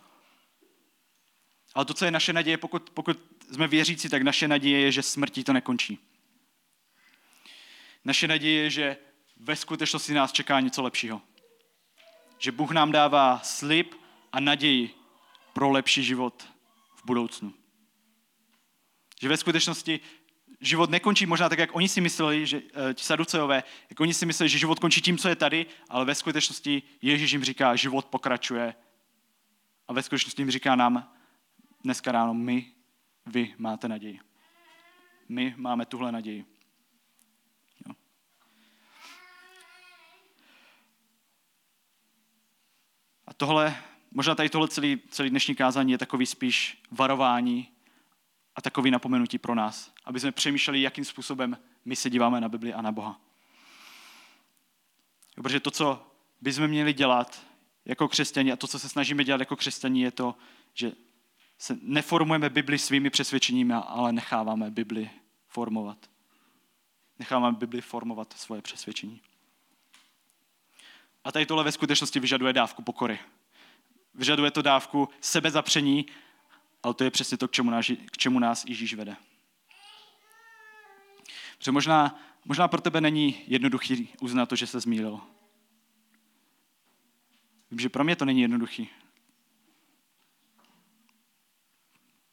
[1.74, 3.20] Ale to, co je naše naděje, pokud, pokud
[3.52, 6.00] jsme věřící, tak naše naděje je, že smrtí to nekončí.
[8.06, 8.98] Naše naděje je, že
[9.38, 11.22] ve skutečnosti nás čeká něco lepšího.
[12.38, 13.96] Že Bůh nám dává slib
[14.32, 14.90] a naději
[15.54, 16.48] pro lepší život
[16.96, 17.54] v budoucnu.
[19.22, 20.00] Že ve skutečnosti
[20.62, 24.26] život nekončí možná tak, jak oni si mysleli, že eh, ti saduceové, jak oni si
[24.26, 28.06] mysleli, že život končí tím, co je tady, ale ve skutečnosti Ježíš jim říká, život
[28.06, 28.76] pokračuje.
[29.88, 31.14] A ve skutečnosti jim říká nám
[31.84, 32.72] dneska ráno, my,
[33.26, 34.20] vy máte naději.
[35.30, 36.46] My máme tuhle naději.
[37.88, 37.94] Jo.
[43.28, 43.84] A tohle,
[44.18, 47.68] možná tady tohle celý, celý dnešní kázání je takový spíš varování
[48.56, 52.74] a takový napomenutí pro nás, aby jsme přemýšleli, jakým způsobem my se díváme na Bibli
[52.74, 53.22] a na Boha.
[55.36, 56.08] Protože to, co
[56.42, 57.46] bychom měli dělat
[57.86, 60.36] jako křesťani a to, co se snažíme dělat jako křesťani, je to,
[60.74, 60.92] že
[61.58, 65.10] se neformujeme Bibli svými přesvědčeními, ale necháváme Bibli
[65.48, 65.98] formovat.
[67.20, 69.22] Necháváme Bibli formovat svoje přesvědčení.
[71.24, 73.20] A tady tohle ve skutečnosti vyžaduje dávku pokory.
[74.18, 76.06] Vyžaduje to dávku sebezapření
[76.84, 79.16] ale to je přesně to, k čemu nás, k čemu nás Ježíš vede.
[81.58, 85.22] Protože možná, možná pro tebe není jednoduchý uznat to, že se zmýlil.
[87.72, 88.90] Vím, že pro mě to není jednoduchý.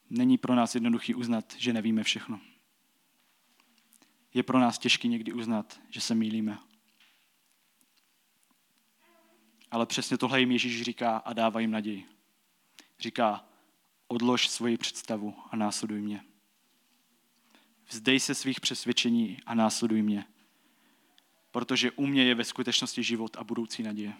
[0.09, 2.39] Není pro nás jednoduchý uznat, že nevíme všechno.
[4.33, 6.57] Je pro nás těžký někdy uznat, že se mýlíme.
[9.71, 12.05] Ale přesně tohle jim Ježíš říká a dává jim naději.
[12.99, 13.45] Říká,
[14.07, 16.23] odlož svoji představu a následuj mě.
[17.89, 20.25] Vzdej se svých přesvědčení a následuj mě,
[21.51, 24.13] protože u mě je ve skutečnosti život a budoucí naděje.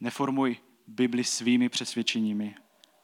[0.00, 2.54] Neformuj Bibli svými přesvědčeními,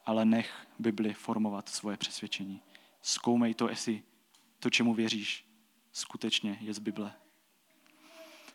[0.07, 2.63] ale nech Bibli formovat svoje přesvědčení.
[3.03, 4.03] Zkoumej to, jestli
[4.59, 5.45] to, čemu věříš,
[5.93, 7.13] skutečně je z Bible.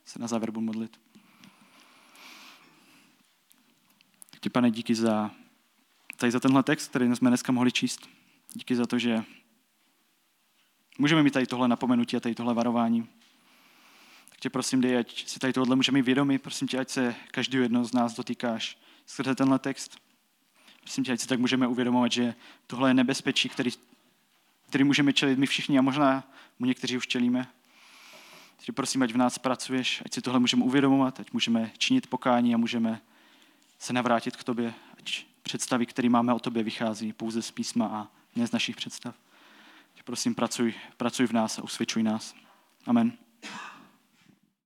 [0.05, 1.04] Se na závěr budu modlit.
[4.45, 5.31] Ti, pane, díky za
[6.17, 8.09] tady za tenhle text, který jsme dneska mohli číst.
[8.53, 9.23] Díky za to, že
[10.97, 13.09] můžeme mít tady tohle napomenutí a tady tohle varování.
[14.29, 16.39] Tak tě prosím, dej, ať si tady tohle můžeme vědomi.
[16.39, 19.97] Prosím tě, ať se každý jedno z nás dotýkáš skrze tenhle text.
[20.81, 22.35] Prosím tě, ať si tak můžeme uvědomovat, že
[22.67, 23.71] tohle je nebezpečí, který,
[24.69, 26.23] který můžeme čelit my všichni a možná
[26.59, 27.47] mu někteří už čelíme.
[28.55, 32.53] Takže prosím, ať v nás pracuješ, ať si tohle můžeme uvědomovat, ať můžeme činit pokání
[32.53, 33.01] a můžeme
[33.79, 38.07] se navrátit k tobě, ať představy, které máme o tobě, vychází pouze z písma a
[38.35, 39.15] ne z našich představ.
[40.05, 42.35] Prosím, pracuj, pracuj v nás a usvědčuj nás.
[42.85, 43.17] Amen.